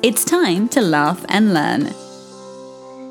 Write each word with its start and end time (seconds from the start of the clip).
It's 0.00 0.24
time 0.24 0.68
to 0.68 0.80
laugh 0.80 1.24
and 1.28 1.52
learn. 1.52 2.07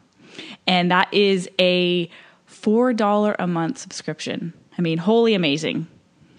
and 0.68 0.92
that 0.92 1.14
is 1.14 1.50
a 1.60 2.10
$4 2.50 3.36
a 3.40 3.48
month 3.48 3.78
subscription. 3.78 4.54
I 4.78 4.82
mean 4.82 4.98
wholly 4.98 5.34
amazing 5.34 5.88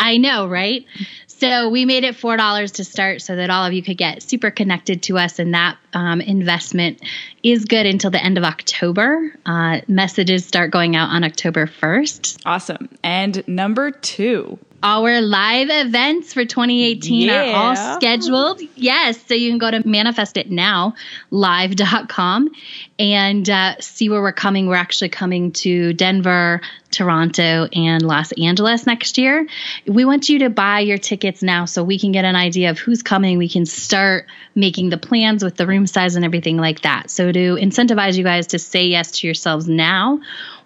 I 0.00 0.16
know, 0.16 0.48
right? 0.48 0.86
So 1.26 1.68
we 1.68 1.84
made 1.84 2.04
it 2.04 2.16
four 2.16 2.36
dollars 2.36 2.72
to 2.72 2.84
start, 2.84 3.22
so 3.22 3.36
that 3.36 3.50
all 3.50 3.64
of 3.64 3.72
you 3.72 3.82
could 3.82 3.96
get 3.98 4.22
super 4.22 4.50
connected 4.50 5.02
to 5.04 5.18
us, 5.18 5.38
and 5.38 5.54
that 5.54 5.78
um, 5.92 6.20
investment 6.20 7.02
is 7.42 7.66
good 7.66 7.86
until 7.86 8.10
the 8.10 8.22
end 8.22 8.38
of 8.38 8.44
October. 8.44 9.32
Uh, 9.46 9.80
messages 9.86 10.44
start 10.46 10.70
going 10.70 10.96
out 10.96 11.10
on 11.10 11.22
October 11.22 11.66
first. 11.66 12.40
Awesome. 12.44 12.88
And 13.02 13.46
number 13.46 13.90
two, 13.90 14.58
our 14.82 15.20
live 15.20 15.68
events 15.70 16.32
for 16.32 16.44
2018 16.44 17.28
yeah. 17.28 17.42
are 17.42 17.54
all 17.54 17.76
scheduled. 17.96 18.60
Yes. 18.76 19.22
So 19.26 19.34
you 19.34 19.50
can 19.50 19.58
go 19.58 19.70
to 19.70 19.82
manifestitnowlive.com 19.82 22.50
and 22.98 23.50
uh, 23.50 23.78
see 23.80 24.08
where 24.08 24.22
we're 24.22 24.32
coming. 24.32 24.66
We're 24.66 24.76
actually 24.76 25.10
coming 25.10 25.52
to 25.52 25.92
Denver, 25.92 26.62
Toronto, 26.90 27.68
and 27.72 28.02
Los 28.02 28.32
Angeles 28.32 28.84
next 28.86 29.18
year. 29.18 29.46
We 29.86 30.04
want 30.04 30.28
you 30.28 30.40
to 30.40 30.50
buy 30.50 30.80
your 30.80 30.98
tickets 30.98 31.40
now 31.42 31.66
so 31.66 31.84
we 31.84 31.98
can 31.98 32.12
get 32.12 32.24
an 32.24 32.36
idea 32.36 32.70
of 32.70 32.78
who's 32.78 33.02
coming. 33.02 33.38
We 33.38 33.48
can 33.48 33.66
start 33.66 34.26
making 34.54 34.90
the 34.90 34.98
plans 34.98 35.42
with 35.44 35.56
the 35.56 35.66
room 35.66 35.86
size 35.86 36.16
and 36.16 36.24
everything 36.24 36.56
like 36.56 36.80
that. 36.82 37.10
So 37.10 37.32
to 37.32 37.56
incentivize 37.56 38.16
you 38.16 38.24
guys 38.24 38.48
to 38.48 38.58
say 38.58 38.84
yes 38.84 39.12
to 39.12 39.26
yourselves 39.26 39.68
now, 39.68 40.20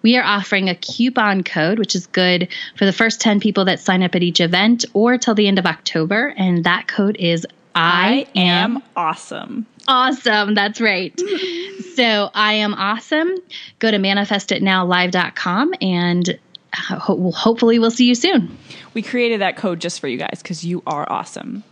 we 0.05 0.17
are 0.17 0.23
offering 0.23 0.69
a 0.69 0.75
coupon 0.75 1.41
code, 1.41 1.79
which 1.79 1.95
is 1.95 2.05
good 2.05 2.47
for 2.75 2.85
the 2.85 2.93
first 2.93 3.19
10 3.21 3.39
people 3.39 3.65
that 3.65 3.79
sign 3.79 4.03
up 4.03 4.13
at 4.13 4.21
each 4.21 4.39
event 4.39 4.85
or 4.93 5.17
till 5.17 5.33
the 5.33 5.47
end 5.47 5.57
of 5.57 5.65
October. 5.65 6.31
And 6.37 6.63
that 6.63 6.87
code 6.87 7.17
is 7.17 7.47
I, 7.73 8.27
I 8.35 8.39
am 8.39 8.83
awesome. 8.95 9.65
Awesome. 9.87 10.53
That's 10.53 10.79
right. 10.79 11.19
so 11.95 12.29
I 12.35 12.53
am 12.53 12.75
awesome. 12.75 13.35
Go 13.79 13.89
to 13.89 13.97
manifestitnowlive.com 13.97 15.73
and 15.81 16.29
uh, 16.29 16.99
ho- 16.99 17.31
hopefully 17.31 17.79
we'll 17.79 17.89
see 17.89 18.05
you 18.05 18.13
soon. 18.13 18.55
We 18.93 19.01
created 19.01 19.41
that 19.41 19.57
code 19.57 19.79
just 19.79 19.99
for 19.99 20.07
you 20.07 20.19
guys 20.19 20.39
because 20.39 20.63
you 20.63 20.83
are 20.85 21.11
awesome. 21.11 21.63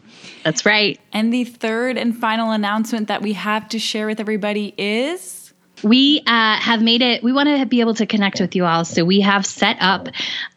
That's 0.44 0.66
right. 0.66 1.00
And 1.14 1.32
the 1.32 1.44
third 1.44 2.00
and 2.00 2.18
final 2.18 2.50
announcement 2.50 3.10
that 3.10 3.22
we 3.22 3.34
have 3.34 3.70
to 3.70 3.78
share 3.78 4.08
with 4.08 4.20
everybody 4.20 4.74
is 4.76 5.43
we 5.84 6.24
uh, 6.26 6.58
have 6.60 6.82
made 6.82 7.02
it, 7.02 7.24
we 7.24 7.34
want 7.34 7.50
to 7.50 7.66
be 7.66 7.82
able 7.82 7.94
to 7.96 8.06
connect 8.06 8.40
with 8.40 8.56
you 8.56 8.66
all. 8.66 8.86
So 8.86 9.04
we 9.04 9.22
have 9.22 9.46
set 9.46 9.78
up 9.80 10.08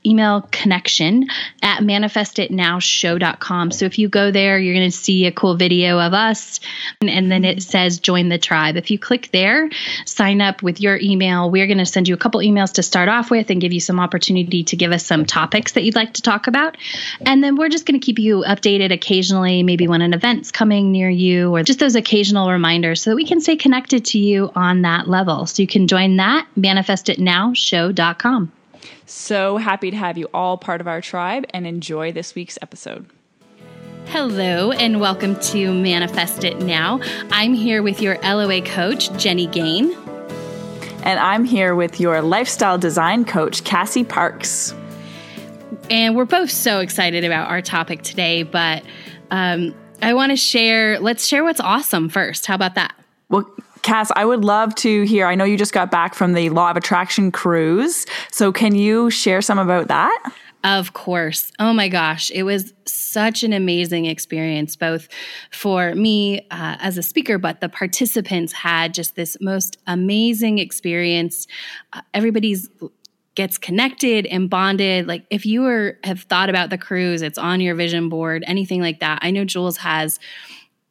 email 0.04 0.42
connection 0.52 1.26
at 1.62 1.80
manifestitnowshow.com. 1.80 3.72
So 3.72 3.86
if 3.86 3.98
you 3.98 4.08
go 4.08 4.30
there, 4.30 4.58
you're 4.58 4.74
going 4.74 4.90
to 4.90 4.96
see 4.96 5.26
a 5.26 5.32
cool 5.32 5.56
video 5.56 5.98
of 5.98 6.14
us, 6.14 6.60
and, 7.00 7.10
and, 7.10 7.26
then 7.26 7.44
it 7.44 7.60
says 7.62 7.98
join 7.98 8.28
the 8.28 8.38
tribe. 8.38 8.76
If 8.76 8.92
you 8.92 9.00
click 9.00 9.30
there, 9.32 9.68
sign 10.04 10.40
up 10.40 10.62
with 10.62 10.80
your 10.80 10.96
email. 10.96 11.50
We're 11.50 11.66
going 11.66 11.78
to 11.78 11.86
send 11.86 12.06
you 12.06 12.14
a 12.14 12.18
couple 12.18 12.40
emails 12.40 12.74
to 12.74 12.84
start 12.84 13.08
off 13.08 13.30
with 13.32 13.50
and 13.50 13.60
give 13.60 13.72
you 13.72 13.80
some 13.80 13.98
opportunity 13.98 14.62
to 14.64 14.76
give 14.76 14.92
us 14.92 15.04
some 15.04 15.26
topics 15.26 15.72
that 15.72 15.82
you'd 15.82 15.96
like 15.96 16.14
to 16.14 16.22
talk 16.22 16.46
about. 16.46 16.76
And 17.20 17.42
then 17.42 17.56
we're 17.56 17.68
just 17.68 17.84
going 17.84 17.98
to 17.98 18.04
keep 18.04 18.20
you 18.20 18.44
updated 18.46 18.92
occasionally, 18.92 19.64
maybe 19.64 19.88
when 19.88 20.02
an 20.02 20.14
event's 20.14 20.52
coming 20.52 20.92
near 20.92 21.10
you, 21.10 21.56
or 21.56 21.64
just 21.64 21.80
those 21.80 21.96
occasional 21.96 22.48
reminders 22.48 23.02
so 23.02 23.10
that 23.10 23.16
we 23.16 23.26
can 23.26 23.40
stay 23.40 23.56
connected 23.56 24.04
to 24.06 24.18
you 24.18 24.52
on 24.54 24.82
that 24.82 25.08
level. 25.08 25.15
So 25.24 25.62
you 25.62 25.66
can 25.66 25.86
join 25.86 26.16
that, 26.16 26.46
manifestitnowshow.com. 26.58 28.52
So 29.06 29.56
happy 29.56 29.90
to 29.90 29.96
have 29.96 30.18
you 30.18 30.28
all 30.34 30.58
part 30.58 30.80
of 30.80 30.88
our 30.88 31.00
tribe 31.00 31.46
and 31.50 31.66
enjoy 31.66 32.12
this 32.12 32.34
week's 32.34 32.58
episode. 32.60 33.06
Hello, 34.06 34.72
and 34.72 35.00
welcome 35.00 35.38
to 35.40 35.72
Manifest 35.72 36.44
It 36.44 36.60
Now. 36.60 37.00
I'm 37.30 37.54
here 37.54 37.82
with 37.82 38.02
your 38.02 38.18
LOA 38.22 38.60
coach, 38.62 39.10
Jenny 39.18 39.46
Gain. 39.46 39.92
And 41.02 41.18
I'm 41.18 41.44
here 41.44 41.74
with 41.74 41.98
your 41.98 42.20
lifestyle 42.20 42.78
design 42.78 43.24
coach, 43.24 43.64
Cassie 43.64 44.04
Parks. 44.04 44.74
And 45.90 46.14
we're 46.14 46.24
both 46.24 46.50
so 46.50 46.80
excited 46.80 47.24
about 47.24 47.48
our 47.48 47.62
topic 47.62 48.02
today, 48.02 48.42
but 48.42 48.84
um, 49.30 49.74
I 50.02 50.14
want 50.14 50.30
to 50.30 50.36
share, 50.36 51.00
let's 51.00 51.26
share 51.26 51.42
what's 51.42 51.60
awesome 51.60 52.08
first. 52.08 52.46
How 52.46 52.54
about 52.54 52.74
that? 52.74 52.94
Well, 53.28 53.50
Cass, 53.86 54.10
I 54.16 54.24
would 54.24 54.44
love 54.44 54.74
to 54.76 55.02
hear. 55.04 55.26
I 55.26 55.36
know 55.36 55.44
you 55.44 55.56
just 55.56 55.72
got 55.72 55.92
back 55.92 56.12
from 56.12 56.32
the 56.32 56.50
Law 56.50 56.72
of 56.72 56.76
Attraction 56.76 57.30
cruise. 57.30 58.04
So, 58.32 58.50
can 58.50 58.74
you 58.74 59.10
share 59.10 59.40
some 59.40 59.60
about 59.60 59.86
that? 59.86 60.32
Of 60.64 60.92
course. 60.92 61.52
Oh 61.60 61.72
my 61.72 61.88
gosh. 61.88 62.32
It 62.32 62.42
was 62.42 62.74
such 62.84 63.44
an 63.44 63.52
amazing 63.52 64.06
experience, 64.06 64.74
both 64.74 65.06
for 65.52 65.94
me 65.94 66.40
uh, 66.50 66.76
as 66.80 66.98
a 66.98 67.02
speaker, 67.02 67.38
but 67.38 67.60
the 67.60 67.68
participants 67.68 68.52
had 68.52 68.92
just 68.92 69.14
this 69.14 69.36
most 69.40 69.76
amazing 69.86 70.58
experience. 70.58 71.46
Uh, 71.92 72.00
everybody's 72.12 72.68
gets 73.36 73.58
connected 73.58 74.26
and 74.26 74.50
bonded. 74.50 75.06
Like 75.06 75.26
if 75.30 75.46
you 75.46 75.60
were 75.60 75.98
have 76.02 76.22
thought 76.22 76.50
about 76.50 76.70
the 76.70 76.78
cruise, 76.78 77.22
it's 77.22 77.38
on 77.38 77.60
your 77.60 77.76
vision 77.76 78.08
board, 78.08 78.42
anything 78.48 78.80
like 78.80 78.98
that. 78.98 79.20
I 79.22 79.30
know 79.30 79.44
Jules 79.44 79.76
has 79.76 80.18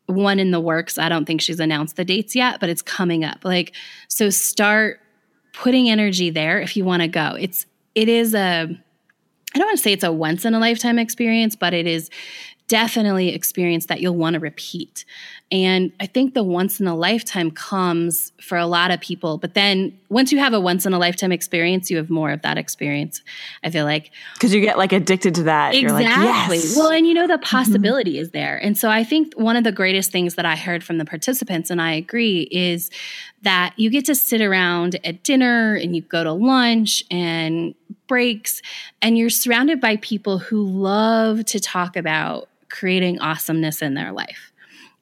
one 0.07 0.39
in 0.39 0.51
the 0.51 0.59
works. 0.59 0.97
I 0.97 1.09
don't 1.09 1.25
think 1.25 1.41
she's 1.41 1.59
announced 1.59 1.95
the 1.95 2.05
dates 2.05 2.35
yet, 2.35 2.59
but 2.59 2.69
it's 2.69 2.81
coming 2.81 3.23
up. 3.23 3.43
Like, 3.43 3.73
so 4.07 4.29
start 4.29 4.99
putting 5.53 5.89
energy 5.89 6.29
there 6.29 6.59
if 6.59 6.77
you 6.77 6.85
want 6.85 7.01
to 7.01 7.07
go. 7.07 7.35
It's, 7.39 7.66
it 7.95 8.09
is 8.09 8.35
a, 8.35 8.67
I 9.55 9.57
don't 9.57 9.67
want 9.67 9.77
to 9.77 9.83
say 9.83 9.94
it's 9.94 10.03
a 10.03 10.11
once 10.11 10.45
in 10.45 10.53
a 10.53 10.59
lifetime 10.59 10.99
experience, 10.99 11.55
but 11.55 11.73
it 11.73 11.88
is 11.88 12.09
definitely 12.67 13.29
experience 13.29 13.85
that 13.87 14.01
you'll 14.01 14.15
want 14.15 14.33
to 14.33 14.39
repeat. 14.39 15.05
And 15.51 15.91
I 15.99 16.07
think 16.07 16.33
the 16.33 16.43
once 16.43 16.79
in 16.79 16.87
a 16.87 16.95
lifetime 16.95 17.51
comes 17.51 18.31
for 18.41 18.57
a 18.57 18.65
lot 18.65 18.89
of 18.89 19.00
people. 19.00 19.38
But 19.38 19.53
then 19.53 19.97
once 20.09 20.31
you 20.31 20.39
have 20.39 20.53
a 20.53 20.59
once 20.59 20.88
in 20.88 20.94
a 20.94 20.97
lifetime 20.97 21.31
experience, 21.31 21.91
you 21.91 21.97
have 21.97 22.09
more 22.09 22.31
of 22.31 22.41
that 22.41 22.57
experience. 22.57 23.21
I 23.63 23.69
feel 23.69 23.85
like. 23.85 24.12
Because 24.33 24.53
you 24.53 24.62
get 24.62 24.79
like 24.79 24.91
addicted 24.91 25.35
to 25.35 25.44
that. 25.44 25.75
Exactly. 25.75 26.06
Like, 26.06 26.65
yes. 26.65 26.75
Well, 26.75 26.89
and 26.89 27.06
you 27.06 27.13
know, 27.13 27.27
the 27.27 27.35
mm-hmm. 27.35 27.44
possibility 27.44 28.13
mm-hmm. 28.13 28.21
is 28.21 28.31
there. 28.31 28.57
And 28.57 28.75
so 28.75 28.89
I 28.89 29.03
think 29.03 29.33
one 29.35 29.56
of 29.56 29.63
the 29.63 29.71
greatest 29.71 30.11
things 30.11 30.33
that 30.33 30.45
I 30.45 30.56
heard 30.56 30.83
from 30.83 30.97
the 30.97 31.06
participants, 31.06 31.69
and 31.69 31.79
I 31.79 31.94
agree, 31.94 32.47
is 32.51 32.89
that 33.44 33.73
you 33.77 33.91
get 33.91 34.06
to 34.06 34.15
sit 34.15 34.41
around 34.41 35.00
at 35.03 35.21
dinner 35.21 35.75
and 35.75 35.95
you 35.95 36.01
go 36.01 36.23
to 36.23 36.33
lunch 36.33 37.03
and 37.11 37.75
breaks, 38.07 38.61
and 39.01 39.18
you're 39.18 39.29
surrounded 39.29 39.79
by 39.79 39.97
people 39.97 40.39
who 40.39 40.63
love 40.63 41.45
to 41.45 41.59
talk 41.59 41.95
about 41.95 42.50
creating 42.75 43.19
awesomeness 43.19 43.81
in 43.81 43.94
their 43.94 44.12
life 44.12 44.51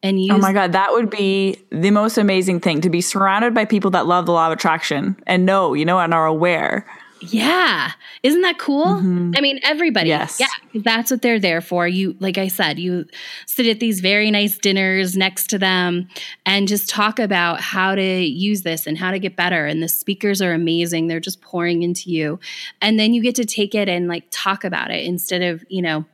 and 0.02 0.22
use. 0.22 0.32
Oh 0.34 0.38
my 0.38 0.54
God, 0.54 0.74
that 0.74 0.92
would 0.92 1.10
be 1.10 1.58
the 1.72 1.92
most 1.92 2.18
amazing 2.18 2.60
thing 2.60 2.82
to 2.82 2.90
be 2.90 3.02
surrounded 3.02 3.54
by 3.54 3.66
people 3.66 3.92
that 3.92 4.06
love 4.06 4.26
the 4.26 4.34
law 4.34 4.48
of 4.48 4.54
attraction 4.54 5.16
and 5.26 5.46
know, 5.46 5.74
you 5.74 5.86
know, 5.86 6.00
and 6.00 6.14
are 6.14 6.26
aware. 6.26 6.86
Yeah. 7.30 7.92
Isn't 8.22 8.42
that 8.42 8.60
cool? 8.60 8.86
Mm-hmm. 8.86 9.32
I 9.38 9.42
mean, 9.42 9.60
everybody. 9.64 10.10
Yes. 10.10 10.42
Yeah. 10.42 10.82
That's 10.82 11.10
what 11.10 11.22
they're 11.22 11.40
there 11.40 11.62
for. 11.62 11.88
You, 11.88 12.18
like 12.20 12.38
I 12.38 12.50
said, 12.50 12.80
you 12.80 13.06
sit 13.46 13.66
at 13.66 13.80
these 13.80 14.02
very 14.02 14.30
nice 14.30 14.58
dinners 14.58 15.16
next 15.16 15.50
to 15.52 15.58
them 15.58 16.10
and 16.46 16.68
just 16.68 16.90
talk 16.90 17.20
about 17.20 17.62
how 17.62 17.96
to 17.96 18.02
use 18.02 18.64
this 18.64 18.86
and 18.86 18.98
how 18.98 19.12
to 19.12 19.20
get 19.20 19.38
better. 19.38 19.66
And 19.66 19.82
the 19.82 19.88
speakers 19.88 20.42
are 20.42 20.54
amazing. 20.54 21.08
They're 21.08 21.22
just 21.22 21.42
pouring 21.42 21.84
into 21.84 22.10
you. 22.10 22.42
And 22.82 23.00
then 23.00 23.14
you 23.14 23.22
get 23.22 23.36
to 23.36 23.46
take 23.46 23.74
it 23.74 23.88
and 23.88 24.10
like 24.10 24.26
talk 24.30 24.66
about 24.66 24.92
it 24.92 25.06
instead 25.06 25.42
of, 25.42 25.64
you 25.70 25.82
know, 25.82 26.06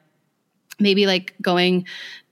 maybe 0.80 1.06
like 1.06 1.34
going 1.42 1.86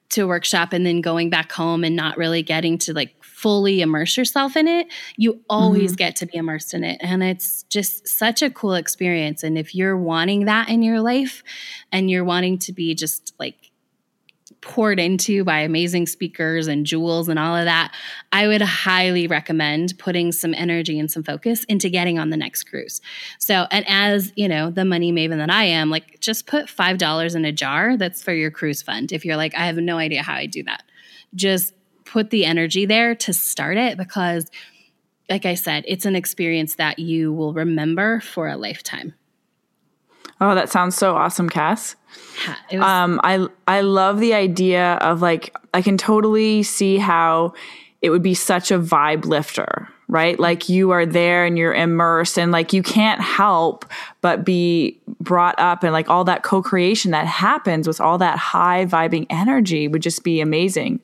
to 0.10 0.22
a 0.22 0.28
workshop 0.28 0.74
and 0.74 0.86
then 0.86 1.02
going 1.02 1.30
back 1.30 1.52
home 1.52 1.84
and 1.84 1.96
not 1.96 2.18
really 2.18 2.42
getting 2.42 2.78
to 2.78 2.94
like 2.94 3.14
fully 3.24 3.82
immerse 3.82 4.18
yourself 4.18 4.56
in 4.56 4.68
it, 4.68 4.88
you 5.18 5.40
always 5.50 5.92
mm-hmm. 5.92 5.98
get 5.98 6.16
to 6.16 6.26
be 6.26 6.38
immersed 6.38 6.74
in 6.74 6.84
it. 6.84 6.98
And 7.02 7.22
it's 7.22 7.64
just 7.64 8.08
such 8.08 8.42
a 8.42 8.50
cool 8.50 8.74
experience. 8.74 9.44
And 9.44 9.58
if 9.58 9.76
you're 9.76 9.98
wanting 9.98 10.46
that 10.46 10.70
in 10.70 10.82
your 10.82 11.02
life 11.02 11.44
and 11.92 12.10
you're 12.10 12.24
wanting 12.24 12.58
to 12.60 12.74
be 12.74 12.96
just 12.96 13.34
like 13.38 13.72
poured 14.68 15.00
into 15.00 15.46
by 15.46 15.60
amazing 15.60 16.06
speakers 16.06 16.68
and 16.68 16.86
Jules 16.86 17.30
and 17.30 17.40
all 17.40 17.56
of 17.56 17.66
that, 17.66 17.96
I 18.34 18.48
would 18.48 18.62
highly 18.62 19.26
recommend 19.26 19.98
putting 19.98 20.34
some 20.34 20.54
energy 20.54 21.00
and 21.00 21.10
some 21.10 21.24
focus 21.24 21.64
into 21.64 21.90
getting 21.90 22.20
on 22.20 22.30
the 22.30 22.38
next 22.38 22.64
cruise. 22.64 23.00
So, 23.40 23.66
and 23.72 23.86
as 23.88 24.34
you 24.36 24.50
know, 24.50 24.70
the 24.70 24.84
money 24.84 25.14
maven 25.14 25.38
that 25.38 25.50
I 25.50 25.64
am, 25.64 25.90
like 25.90 26.20
just 26.20 26.46
put 26.46 26.66
$5 26.66 27.36
in 27.36 27.46
a 27.46 27.52
jar 27.54 27.96
that's 27.96 28.22
for 28.22 28.34
your 28.34 28.52
cruise 28.52 28.82
fund. 28.82 29.14
If 29.14 29.24
you're 29.24 29.38
like, 29.38 29.56
I 29.56 29.66
have 29.68 29.78
no 29.78 29.98
idea 29.98 30.22
how 30.22 30.34
I 30.34 30.46
do 30.46 30.62
that, 30.64 30.84
just 31.34 31.74
put 32.04 32.30
the 32.30 32.46
energy 32.46 32.86
there 32.86 33.16
to 33.16 33.34
start 33.34 33.78
it 33.78 33.98
because 33.98 34.52
like 35.30 35.46
I 35.46 35.56
said, 35.56 35.84
it's 35.88 36.06
an 36.06 36.16
experience 36.16 36.76
that 36.76 37.00
you 37.00 37.34
will 37.34 37.54
remember 37.54 38.22
for 38.22 38.48
a 38.48 38.58
lifetime. 38.58 39.14
Oh, 40.40 40.56
that 40.56 40.70
sounds 40.70 40.96
so 40.96 41.16
awesome, 41.16 41.50
Cass. 41.50 41.96
Was- 42.72 42.82
um, 42.82 43.20
I 43.24 43.48
I 43.68 43.82
love 43.82 44.20
the 44.20 44.34
idea 44.34 44.94
of 44.96 45.22
like 45.22 45.56
I 45.74 45.82
can 45.82 45.98
totally 45.98 46.64
see 46.64 46.98
how 46.98 47.54
it 48.02 48.10
would 48.12 48.22
be 48.22 48.36
such 48.36 48.70
a 48.70 48.80
vibe 48.80 49.26
lifter, 49.26 49.88
right? 50.08 50.40
Like 50.40 50.70
you 50.70 50.92
are 50.92 51.06
there 51.06 51.46
and 51.46 51.58
you're 51.58 51.74
immersed 51.74 52.38
and 52.38 52.52
like 52.52 52.72
you 52.72 52.84
can't 52.84 53.22
help 53.22 53.86
but 54.22 54.46
be 54.46 55.00
brought 55.20 55.58
up 55.58 55.84
and 55.84 55.94
like 55.94 56.10
all 56.10 56.24
that 56.26 56.44
co-creation 56.44 57.12
that 57.12 57.26
happens 57.26 57.88
with 57.88 58.00
all 58.00 58.20
that 58.20 58.38
high 58.38 58.86
vibing 58.86 59.26
energy 59.30 59.88
would 59.88 60.04
just 60.04 60.24
be 60.24 60.42
amazing. 60.42 61.00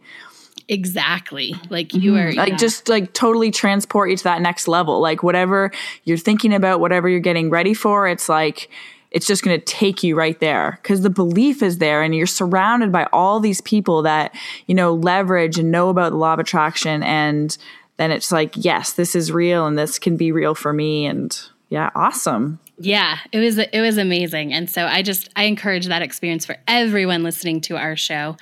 Exactly. 0.70 1.56
Like 1.70 1.94
you 1.94 2.14
mm-hmm. 2.14 2.28
are 2.28 2.34
like 2.34 2.52
yeah. 2.52 2.58
just 2.58 2.88
like 2.88 3.14
totally 3.14 3.52
transport 3.52 4.10
you 4.10 4.18
to 4.18 4.24
that 4.26 4.42
next 4.42 4.68
level. 4.68 5.02
Like 5.02 5.24
whatever 5.24 5.72
you're 6.04 6.18
thinking 6.18 6.54
about, 6.54 6.80
whatever 6.80 7.10
you're 7.10 7.20
getting 7.20 7.50
ready 7.50 7.74
for, 7.74 8.08
it's 8.08 8.30
like 8.30 8.70
it's 9.14 9.28
just 9.28 9.44
going 9.44 9.58
to 9.58 9.66
take 9.66 10.04
you 10.04 10.16
right 10.16 10.40
there 10.40 10.80
because 10.82 11.02
the 11.02 11.10
belief 11.10 11.62
is 11.62 11.78
there 11.78 12.02
and 12.02 12.16
you're 12.16 12.26
surrounded 12.28 12.92
by 12.92 13.08
all 13.14 13.40
these 13.40 13.62
people 13.62 14.02
that, 14.02 14.36
you 14.66 14.76
know, 14.76 14.94
leverage 14.94 15.58
and 15.58 15.72
know 15.72 15.90
about 15.90 16.12
the 16.12 16.18
law 16.18 16.34
of 16.34 16.40
attraction 16.40 17.04
and 17.04 17.58
then 17.98 18.12
it's 18.12 18.32
like, 18.32 18.54
yes, 18.58 18.94
this 18.94 19.16
is 19.16 19.32
real 19.32 19.68
and 19.68 19.78
this 19.78 20.00
can 20.00 20.18
be 20.18 20.32
real 20.32 20.56
for 20.56 20.74
me 20.74 21.06
and 21.06 21.40
yeah, 21.70 21.92
awesome. 21.96 22.60
Yeah, 22.78 23.18
it 23.32 23.40
was 23.40 23.58
it 23.58 23.82
was 23.82 23.98
amazing. 23.98 24.52
And 24.52 24.70
so 24.70 24.86
I 24.86 25.02
just 25.02 25.30
I 25.36 25.44
encourage 25.44 25.88
that 25.88 26.02
experience 26.02 26.46
for 26.46 26.58
everyone 26.68 27.24
listening 27.24 27.62
to 27.62 27.78
our 27.78 27.96
show. 27.96 28.36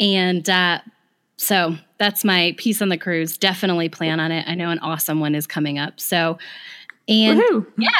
And 0.00 0.48
uh 0.48 0.80
so 1.36 1.76
that's 1.98 2.24
my 2.24 2.54
piece 2.56 2.82
on 2.82 2.88
the 2.88 2.98
cruise. 2.98 3.36
Definitely 3.36 3.88
plan 3.88 4.20
on 4.20 4.32
it. 4.32 4.46
I 4.48 4.54
know 4.54 4.70
an 4.70 4.78
awesome 4.80 5.20
one 5.20 5.34
is 5.34 5.46
coming 5.46 5.78
up. 5.78 6.00
So, 6.00 6.38
and 7.08 7.38
Woo-hoo. 7.38 7.66
yeah, 7.78 7.90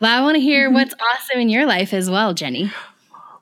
well, 0.00 0.18
I 0.18 0.22
want 0.22 0.36
to 0.36 0.40
hear 0.40 0.66
mm-hmm. 0.66 0.74
what's 0.74 0.94
awesome 0.94 1.40
in 1.40 1.48
your 1.48 1.66
life 1.66 1.92
as 1.92 2.10
well, 2.10 2.34
Jenny. 2.34 2.70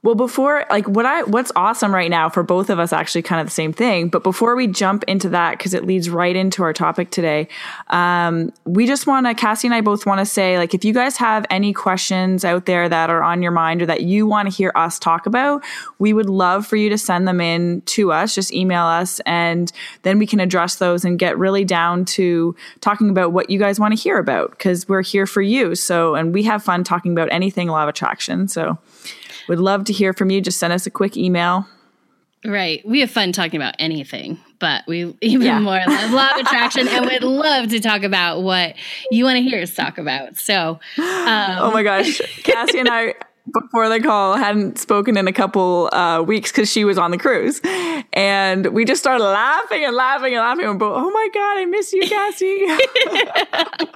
Well, 0.02 0.14
before 0.14 0.64
like 0.70 0.88
what 0.88 1.04
I 1.04 1.24
what's 1.24 1.52
awesome 1.54 1.92
right 1.92 2.08
now 2.08 2.30
for 2.30 2.42
both 2.42 2.70
of 2.70 2.78
us 2.78 2.90
actually 2.90 3.20
kind 3.20 3.38
of 3.38 3.48
the 3.48 3.52
same 3.52 3.70
thing. 3.70 4.08
But 4.08 4.22
before 4.22 4.56
we 4.56 4.66
jump 4.66 5.04
into 5.04 5.28
that, 5.28 5.58
because 5.58 5.74
it 5.74 5.84
leads 5.84 6.08
right 6.08 6.34
into 6.34 6.62
our 6.62 6.72
topic 6.72 7.10
today, 7.10 7.48
um, 7.88 8.50
we 8.64 8.86
just 8.86 9.06
want 9.06 9.26
to 9.26 9.34
Cassie 9.34 9.68
and 9.68 9.74
I 9.74 9.82
both 9.82 10.06
want 10.06 10.20
to 10.20 10.24
say 10.24 10.56
like 10.56 10.72
if 10.72 10.86
you 10.86 10.94
guys 10.94 11.18
have 11.18 11.44
any 11.50 11.74
questions 11.74 12.46
out 12.46 12.64
there 12.64 12.88
that 12.88 13.10
are 13.10 13.22
on 13.22 13.42
your 13.42 13.52
mind 13.52 13.82
or 13.82 13.86
that 13.86 14.00
you 14.00 14.26
want 14.26 14.50
to 14.50 14.56
hear 14.56 14.72
us 14.74 14.98
talk 14.98 15.26
about, 15.26 15.62
we 15.98 16.14
would 16.14 16.30
love 16.30 16.66
for 16.66 16.76
you 16.76 16.88
to 16.88 16.96
send 16.96 17.28
them 17.28 17.42
in 17.42 17.82
to 17.82 18.10
us. 18.10 18.34
Just 18.34 18.54
email 18.54 18.84
us, 18.84 19.20
and 19.26 19.70
then 20.00 20.18
we 20.18 20.26
can 20.26 20.40
address 20.40 20.76
those 20.76 21.04
and 21.04 21.18
get 21.18 21.36
really 21.36 21.66
down 21.66 22.06
to 22.06 22.56
talking 22.80 23.10
about 23.10 23.32
what 23.32 23.50
you 23.50 23.58
guys 23.58 23.78
want 23.78 23.94
to 23.94 24.02
hear 24.02 24.16
about 24.16 24.52
because 24.52 24.88
we're 24.88 25.02
here 25.02 25.26
for 25.26 25.42
you. 25.42 25.74
So, 25.74 26.14
and 26.14 26.32
we 26.32 26.42
have 26.44 26.64
fun 26.64 26.84
talking 26.84 27.12
about 27.12 27.28
anything 27.30 27.68
law 27.68 27.82
of 27.82 27.90
attraction. 27.90 28.48
So. 28.48 28.78
Would 29.50 29.58
love 29.58 29.82
to 29.86 29.89
hear 29.92 30.12
from 30.12 30.30
you. 30.30 30.40
Just 30.40 30.58
send 30.58 30.72
us 30.72 30.86
a 30.86 30.90
quick 30.90 31.16
email. 31.16 31.66
Right. 32.44 32.86
We 32.86 33.00
have 33.00 33.10
fun 33.10 33.32
talking 33.32 33.60
about 33.60 33.74
anything, 33.78 34.38
but 34.60 34.84
we 34.86 35.14
even 35.20 35.46
yeah. 35.46 35.60
more 35.60 35.78
love 35.86 36.10
law 36.10 36.30
of 36.30 36.40
attraction 36.46 36.88
and 36.88 37.04
would 37.04 37.22
love 37.22 37.68
to 37.68 37.80
talk 37.80 38.02
about 38.02 38.42
what 38.42 38.76
you 39.10 39.24
want 39.24 39.36
to 39.36 39.42
hear 39.42 39.60
us 39.60 39.74
talk 39.74 39.98
about. 39.98 40.38
So, 40.38 40.80
um, 40.96 41.58
oh 41.58 41.70
my 41.70 41.82
gosh, 41.82 42.18
Cassie 42.42 42.78
and 42.78 42.88
I 42.88 43.14
before 43.52 43.88
the 43.88 44.00
call 44.00 44.36
hadn't 44.36 44.78
spoken 44.78 45.16
in 45.16 45.26
a 45.26 45.32
couple 45.32 45.88
uh, 45.92 46.22
weeks 46.22 46.52
because 46.52 46.70
she 46.70 46.84
was 46.84 46.98
on 46.98 47.10
the 47.10 47.18
cruise. 47.18 47.60
And 48.12 48.66
we 48.68 48.84
just 48.84 49.00
started 49.00 49.24
laughing 49.24 49.84
and 49.84 49.94
laughing 49.94 50.34
and 50.34 50.40
laughing. 50.40 50.82
Oh 50.82 51.10
my 51.10 51.28
god 51.32 51.58
i 51.58 51.64
miss 51.66 51.92
you 51.92 52.02
cassie. 52.08 52.66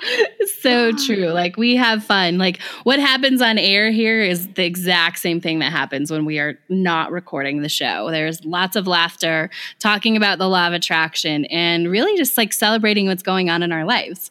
So 0.61 0.93
true. 0.93 1.29
Like 1.29 1.57
we 1.57 1.77
have 1.77 2.05
fun. 2.05 2.39
Like 2.39 2.61
what 2.85 2.99
happens 2.99 3.43
on 3.43 3.59
air 3.59 3.91
here 3.91 4.23
is 4.23 4.49
the 4.55 4.65
exact 4.65 5.19
same 5.19 5.41
thing 5.41 5.59
that 5.59 5.73
happens 5.73 6.11
when 6.11 6.25
we 6.25 6.39
are 6.39 6.59
not 6.69 7.13
recording 7.13 7.61
the 7.63 7.69
show. 7.69 8.11
There's 8.11 8.45
lots 8.45 8.77
of 8.77 8.87
laughter 8.87 9.51
talking 9.79 10.17
about 10.17 10.39
the 10.39 10.49
law 10.49 10.67
of 10.67 10.73
attraction 10.73 11.45
and 11.47 11.91
really 11.91 12.17
just 12.17 12.37
like 12.39 12.53
celebrating 12.53 13.07
what's 13.07 13.23
going 13.23 13.51
on 13.51 13.63
in 13.63 13.73
our 13.73 13.85
lives 13.85 14.31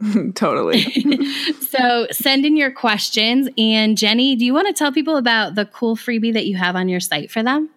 totally. 0.34 0.82
so 1.60 2.06
send 2.10 2.44
in 2.44 2.56
your 2.56 2.70
questions. 2.70 3.48
And 3.56 3.96
Jenny, 3.96 4.36
do 4.36 4.44
you 4.44 4.52
want 4.52 4.66
to 4.68 4.72
tell 4.72 4.92
people 4.92 5.16
about 5.16 5.54
the 5.54 5.64
cool 5.64 5.96
freebie 5.96 6.32
that 6.34 6.46
you 6.46 6.56
have 6.56 6.76
on 6.76 6.88
your 6.88 7.00
site 7.00 7.30
for 7.30 7.42
them? 7.42 7.70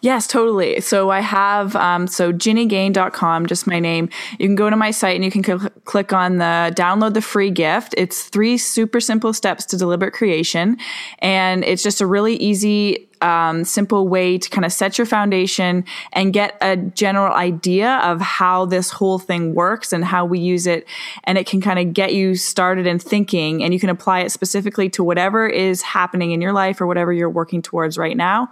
Yes, 0.00 0.26
totally. 0.26 0.80
So 0.80 1.10
I 1.10 1.20
have, 1.20 1.74
um, 1.74 2.06
so 2.06 2.32
ginnygain.com, 2.32 3.46
just 3.46 3.66
my 3.66 3.80
name. 3.80 4.08
You 4.38 4.46
can 4.46 4.54
go 4.54 4.70
to 4.70 4.76
my 4.76 4.90
site 4.90 5.16
and 5.16 5.24
you 5.24 5.30
can 5.30 5.42
cl- 5.42 5.70
click 5.84 6.12
on 6.12 6.36
the 6.36 6.72
download 6.76 7.14
the 7.14 7.22
free 7.22 7.50
gift. 7.50 7.94
It's 7.96 8.24
three 8.24 8.58
super 8.58 9.00
simple 9.00 9.32
steps 9.32 9.64
to 9.66 9.76
deliberate 9.76 10.12
creation. 10.12 10.76
And 11.20 11.64
it's 11.64 11.82
just 11.82 12.00
a 12.00 12.06
really 12.06 12.36
easy, 12.36 13.08
um, 13.22 13.64
simple 13.64 14.06
way 14.06 14.36
to 14.36 14.50
kind 14.50 14.64
of 14.66 14.72
set 14.72 14.98
your 14.98 15.06
foundation 15.06 15.84
and 16.12 16.32
get 16.32 16.56
a 16.60 16.76
general 16.76 17.34
idea 17.34 17.96
of 18.04 18.20
how 18.20 18.66
this 18.66 18.90
whole 18.90 19.18
thing 19.18 19.54
works 19.54 19.92
and 19.92 20.04
how 20.04 20.26
we 20.26 20.38
use 20.38 20.66
it. 20.66 20.86
And 21.24 21.38
it 21.38 21.46
can 21.46 21.62
kind 21.62 21.78
of 21.78 21.94
get 21.94 22.14
you 22.14 22.34
started 22.34 22.86
in 22.86 22.98
thinking 22.98 23.64
and 23.64 23.72
you 23.72 23.80
can 23.80 23.88
apply 23.88 24.20
it 24.20 24.30
specifically 24.30 24.90
to 24.90 25.02
whatever 25.02 25.48
is 25.48 25.80
happening 25.80 26.32
in 26.32 26.42
your 26.42 26.52
life 26.52 26.80
or 26.80 26.86
whatever 26.86 27.12
you're 27.12 27.30
working 27.30 27.62
towards 27.62 27.96
right 27.96 28.16
now 28.16 28.50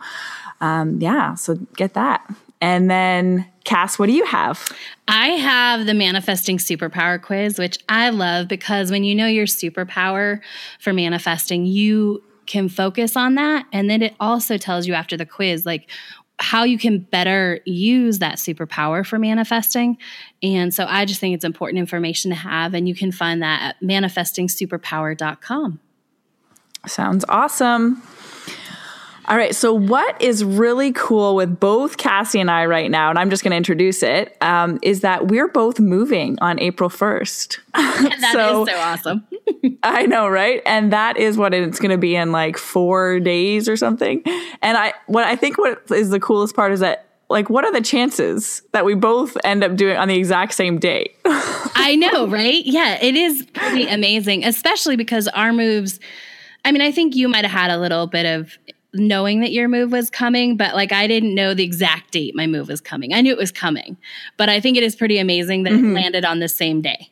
um, 0.65 0.99
yeah, 0.99 1.35
so 1.35 1.57
get 1.77 1.93
that. 1.93 2.27
And 2.63 2.91
then, 2.91 3.47
Cass, 3.65 3.99
what 3.99 4.07
do 4.07 4.13
you 4.13 4.25
have? 4.25 4.73
I 5.07 5.29
have 5.29 5.85
the 5.85 5.93
manifesting 5.93 6.57
superpower 6.57 7.21
quiz, 7.21 7.59
which 7.59 7.79
I 7.91 8.09
love 8.09 8.49
because 8.49 8.91
when 8.91 9.05
you 9.05 9.15
know 9.15 9.27
your 9.27 9.45
superpower 9.45 10.41
for 10.81 10.95
manifesting, 10.95 11.67
you 11.67 12.23
can 12.47 12.71
focus 12.71 13.15
on 13.15 13.35
that. 13.35 13.67
And 13.75 13.91
then 13.91 14.01
it 14.01 14.15
also 14.19 14.57
tells 14.57 14.87
you 14.87 14.95
after 14.95 15.19
the 15.19 15.27
quiz, 15.27 15.67
like, 15.67 15.91
how 16.39 16.65
you 16.65 16.79
can 16.79 16.99
better 16.99 17.61
use 17.67 18.21
that 18.21 18.37
superpower 18.37 19.07
for 19.07 19.19
manifesting. 19.19 19.99
And 20.43 20.73
so 20.73 20.87
I 20.89 21.05
just 21.05 21.21
think 21.21 21.35
it's 21.35 21.45
important 21.45 21.79
information 21.79 22.31
to 22.31 22.37
have. 22.37 22.73
And 22.73 22.89
you 22.89 22.95
can 22.95 23.13
find 23.13 23.43
that 23.43 23.63
at 23.63 23.81
manifestingsuperpower.com. 23.87 25.81
Sounds 26.87 27.25
awesome. 27.29 28.03
All 29.27 29.37
right. 29.37 29.55
So, 29.55 29.73
what 29.73 30.21
is 30.21 30.45
really 30.45 30.93
cool 30.93 31.35
with 31.35 31.59
both 31.59 31.97
Cassie 31.97 32.41
and 32.41 32.51
I 32.51 32.67
right 32.67 32.91
now, 32.91 33.11
and 33.11 33.19
I'm 33.19 33.31
just 33.31 33.43
going 33.43 33.53
to 33.53 33.57
introduce 33.57 34.03
it, 34.03 34.37
um, 34.43 34.79
is 34.83 35.01
that 35.01 35.29
we're 35.29 35.49
both 35.49 35.81
moving 35.81 36.39
on 36.41 36.61
April 36.61 36.91
1st. 36.91 37.59
That 37.75 38.33
so, 38.33 38.63
is 38.63 38.71
so 38.71 38.79
awesome. 38.79 39.27
I 39.83 40.07
know, 40.07 40.29
right? 40.29 40.61
And 40.67 40.93
that 40.93 41.17
is 41.17 41.37
what 41.37 41.55
it's 41.55 41.79
going 41.79 41.91
to 41.91 41.99
be 41.99 42.17
in 42.17 42.33
like 42.33 42.59
four 42.59 43.21
days 43.21 43.69
or 43.69 43.77
something. 43.77 44.23
And 44.63 44.77
I, 44.77 44.95
what 45.07 45.25
I 45.25 45.37
think 45.37 45.59
what 45.59 45.83
is 45.91 46.11
the 46.11 46.21
coolest 46.21 46.57
part 46.57 46.73
is 46.73 46.81
that 46.81 47.07
like 47.31 47.49
what 47.49 47.65
are 47.65 47.73
the 47.73 47.81
chances 47.81 48.63
that 48.73 48.85
we 48.85 48.95
both 48.95 49.37
end 49.45 49.65
up 49.65 49.77
doing 49.77 49.97
on 49.97 50.09
the 50.09 50.15
exact 50.15 50.53
same 50.53 50.79
day 50.79 51.13
i 51.25 51.97
know 51.99 52.27
right 52.29 52.65
yeah 52.67 52.99
it 53.01 53.15
is 53.15 53.47
pretty 53.55 53.87
amazing 53.89 54.45
especially 54.45 54.95
because 54.95 55.27
our 55.29 55.53
moves 55.53 55.99
i 56.65 56.71
mean 56.71 56.83
i 56.83 56.93
think 56.93 57.17
you 57.17 57.27
might 57.27 57.45
have 57.45 57.51
had 57.51 57.71
a 57.71 57.79
little 57.79 58.07
bit 58.07 58.27
of 58.27 58.59
knowing 58.95 59.41
that 59.41 59.53
your 59.53 59.69
move 59.69 59.93
was 59.93 60.11
coming, 60.11 60.57
but 60.57 60.75
like 60.75 60.93
I 60.93 61.07
didn't 61.07 61.35
know 61.35 61.55
the 61.55 61.65
exact 61.65 62.13
date 62.13 62.35
my 62.35 62.47
move 62.47 62.69
was 62.69 62.81
coming. 62.81 63.13
I 63.13 63.21
knew 63.21 63.33
it 63.33 63.39
was 63.39 63.53
coming, 63.53 63.97
but 64.37 64.49
I 64.49 64.61
think 64.61 64.77
it 64.77 64.83
is 64.83 64.97
pretty 64.97 65.19
amazing 65.19 65.65
that 65.65 65.73
mm-hmm. 65.73 65.97
it 65.97 66.01
landed 66.01 66.25
on 66.25 66.39
the 66.39 66.49
same 66.49 66.81
day. 66.81 67.11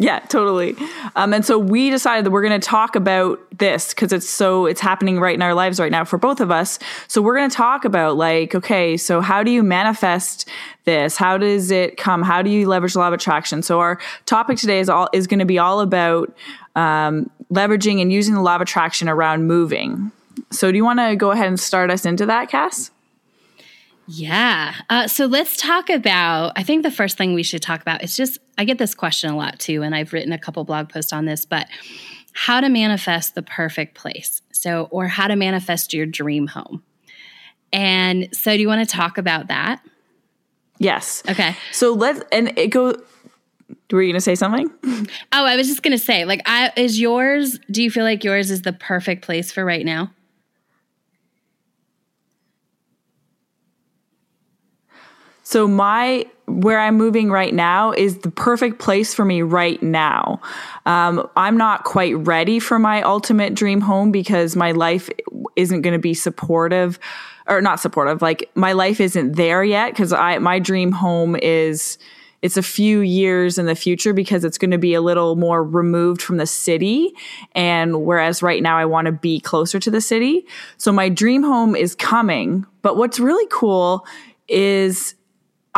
Yeah, 0.00 0.20
totally. 0.20 0.76
Um, 1.16 1.34
and 1.34 1.44
so 1.44 1.58
we 1.58 1.90
decided 1.90 2.24
that 2.24 2.30
we're 2.30 2.46
going 2.46 2.58
to 2.58 2.64
talk 2.64 2.94
about 2.94 3.40
this 3.58 3.92
because 3.92 4.12
it's 4.12 4.30
so 4.30 4.66
it's 4.66 4.80
happening 4.80 5.18
right 5.18 5.34
in 5.34 5.42
our 5.42 5.54
lives 5.54 5.80
right 5.80 5.90
now 5.90 6.04
for 6.04 6.18
both 6.18 6.40
of 6.40 6.52
us. 6.52 6.78
So 7.08 7.20
we're 7.20 7.36
going 7.36 7.50
to 7.50 7.56
talk 7.56 7.84
about 7.84 8.16
like, 8.16 8.54
okay, 8.54 8.96
so 8.96 9.20
how 9.20 9.42
do 9.42 9.50
you 9.50 9.64
manifest 9.64 10.48
this? 10.84 11.16
How 11.16 11.36
does 11.36 11.72
it 11.72 11.96
come? 11.96 12.22
How 12.22 12.42
do 12.42 12.50
you 12.50 12.68
leverage 12.68 12.92
the 12.92 13.00
law 13.00 13.08
of 13.08 13.12
attraction? 13.12 13.60
So 13.60 13.80
our 13.80 13.98
topic 14.24 14.58
today 14.58 14.78
is 14.78 14.88
all 14.88 15.08
is 15.12 15.26
going 15.26 15.40
to 15.40 15.44
be 15.44 15.58
all 15.58 15.80
about 15.80 16.32
um, 16.76 17.28
leveraging 17.52 18.00
and 18.00 18.12
using 18.12 18.34
the 18.34 18.40
law 18.40 18.54
of 18.54 18.60
attraction 18.60 19.08
around 19.08 19.48
moving. 19.48 20.12
So 20.50 20.70
do 20.70 20.76
you 20.76 20.84
want 20.84 20.98
to 20.98 21.16
go 21.16 21.30
ahead 21.30 21.48
and 21.48 21.58
start 21.58 21.90
us 21.90 22.04
into 22.04 22.26
that, 22.26 22.48
Cass? 22.48 22.90
Yeah. 24.06 24.74
Uh, 24.88 25.06
so 25.06 25.26
let's 25.26 25.56
talk 25.56 25.90
about. 25.90 26.52
I 26.56 26.62
think 26.62 26.82
the 26.82 26.90
first 26.90 27.18
thing 27.18 27.34
we 27.34 27.42
should 27.42 27.62
talk 27.62 27.82
about 27.82 28.02
is 28.02 28.16
just. 28.16 28.38
I 28.56 28.64
get 28.64 28.78
this 28.78 28.94
question 28.94 29.30
a 29.30 29.36
lot 29.36 29.58
too, 29.58 29.82
and 29.82 29.94
I've 29.94 30.12
written 30.12 30.32
a 30.32 30.38
couple 30.38 30.64
blog 30.64 30.88
posts 30.88 31.12
on 31.12 31.26
this, 31.26 31.44
but 31.44 31.68
how 32.32 32.60
to 32.60 32.68
manifest 32.68 33.34
the 33.34 33.42
perfect 33.42 33.94
place. 33.94 34.42
So, 34.50 34.88
or 34.90 35.06
how 35.08 35.28
to 35.28 35.36
manifest 35.36 35.92
your 35.92 36.06
dream 36.06 36.46
home. 36.46 36.82
And 37.72 38.28
so, 38.32 38.54
do 38.54 38.60
you 38.60 38.68
want 38.68 38.88
to 38.88 38.96
talk 38.96 39.18
about 39.18 39.48
that? 39.48 39.82
Yes. 40.78 41.22
Okay. 41.28 41.54
So 41.72 41.92
let's 41.92 42.20
and 42.32 42.56
it 42.58 42.68
go. 42.68 42.94
Were 43.90 44.02
you 44.02 44.12
going 44.12 44.14
to 44.14 44.20
say 44.20 44.34
something? 44.34 44.70
Oh, 45.32 45.44
I 45.44 45.56
was 45.56 45.68
just 45.68 45.82
going 45.82 45.96
to 45.96 46.02
say, 46.02 46.24
like, 46.24 46.42
I 46.46 46.72
is 46.76 46.98
yours. 46.98 47.58
Do 47.70 47.82
you 47.82 47.90
feel 47.90 48.04
like 48.04 48.24
yours 48.24 48.50
is 48.50 48.62
the 48.62 48.72
perfect 48.72 49.22
place 49.22 49.52
for 49.52 49.64
right 49.64 49.84
now? 49.84 50.10
So 55.48 55.66
my 55.66 56.26
where 56.44 56.78
I'm 56.78 56.98
moving 56.98 57.30
right 57.30 57.54
now 57.54 57.92
is 57.92 58.18
the 58.18 58.30
perfect 58.30 58.80
place 58.80 59.14
for 59.14 59.24
me 59.24 59.40
right 59.40 59.82
now. 59.82 60.42
Um, 60.84 61.26
I'm 61.38 61.56
not 61.56 61.84
quite 61.84 62.14
ready 62.18 62.58
for 62.58 62.78
my 62.78 63.00
ultimate 63.00 63.54
dream 63.54 63.80
home 63.80 64.12
because 64.12 64.56
my 64.56 64.72
life 64.72 65.08
isn't 65.56 65.80
going 65.80 65.94
to 65.94 65.98
be 65.98 66.12
supportive, 66.12 66.98
or 67.46 67.62
not 67.62 67.80
supportive. 67.80 68.20
Like 68.20 68.50
my 68.56 68.72
life 68.72 69.00
isn't 69.00 69.36
there 69.36 69.64
yet 69.64 69.92
because 69.92 70.12
I 70.12 70.36
my 70.36 70.58
dream 70.58 70.92
home 70.92 71.34
is 71.34 71.96
it's 72.42 72.58
a 72.58 72.62
few 72.62 73.00
years 73.00 73.56
in 73.56 73.64
the 73.64 73.74
future 73.74 74.12
because 74.12 74.44
it's 74.44 74.58
going 74.58 74.72
to 74.72 74.78
be 74.78 74.92
a 74.92 75.00
little 75.00 75.34
more 75.34 75.64
removed 75.64 76.20
from 76.20 76.36
the 76.36 76.46
city 76.46 77.14
and 77.52 78.04
whereas 78.04 78.42
right 78.42 78.62
now 78.62 78.76
I 78.76 78.84
want 78.84 79.06
to 79.06 79.12
be 79.12 79.40
closer 79.40 79.80
to 79.80 79.90
the 79.90 80.02
city. 80.02 80.46
So 80.76 80.92
my 80.92 81.08
dream 81.08 81.42
home 81.42 81.74
is 81.74 81.94
coming, 81.94 82.66
but 82.82 82.98
what's 82.98 83.18
really 83.18 83.48
cool 83.50 84.06
is 84.46 85.14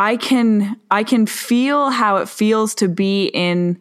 I 0.01 0.17
can 0.17 0.77
I 0.89 1.03
can 1.03 1.27
feel 1.27 1.91
how 1.91 2.17
it 2.17 2.27
feels 2.27 2.73
to 2.75 2.87
be 2.87 3.25
in 3.35 3.79